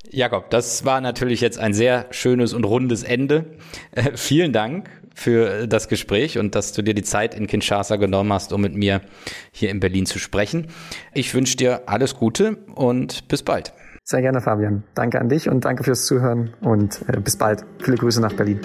Jakob, 0.10 0.50
das 0.50 0.86
war 0.86 1.02
natürlich 1.02 1.42
jetzt 1.42 1.58
ein 1.58 1.74
sehr 1.74 2.06
schönes 2.12 2.54
und 2.54 2.64
rundes 2.64 3.04
Ende. 3.04 3.46
Äh, 3.92 4.12
vielen 4.16 4.54
Dank 4.54 4.90
für 5.16 5.68
das 5.68 5.88
Gespräch 5.88 6.38
und 6.38 6.56
dass 6.56 6.74
du 6.74 6.82
dir 6.82 6.94
die 6.94 7.04
Zeit 7.04 7.36
in 7.36 7.48
Kinshasa 7.48 7.98
genommen 7.98 8.34
hast, 8.34 8.52
um 8.52 8.62
mit 8.62 8.76
mir 8.76 9.02
hier 9.52 9.70
in 9.70 9.80
Berlin 9.80 10.06
zu 10.06 10.20
sprechen. 10.20 10.68
Ich 11.14 11.34
wünsche 11.34 11.56
dir 11.58 11.84
alles 11.86 12.16
Gute 12.16 12.58
und 12.76 13.28
bis 13.28 13.44
bald. 13.44 13.74
Sehr 14.04 14.22
gerne, 14.22 14.42
Fabian. 14.42 14.84
Danke 14.96 15.20
an 15.20 15.30
dich 15.30 15.50
und 15.50 15.64
danke 15.64 15.84
fürs 15.84 16.06
Zuhören 16.06 16.54
und 16.62 17.02
äh, 17.08 17.20
bis 17.20 17.38
bald. 17.38 17.64
Viele 17.80 17.98
Grüße 17.98 18.22
nach 18.22 18.34
Berlin. 18.34 18.60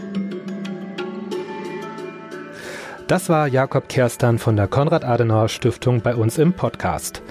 Das 3.06 3.28
war 3.28 3.46
Jakob 3.46 3.88
Kerstan 3.88 4.38
von 4.38 4.56
der 4.56 4.68
Konrad-Adenauer-Stiftung 4.68 6.02
bei 6.02 6.14
uns 6.14 6.38
im 6.38 6.52
Podcast. 6.52 7.22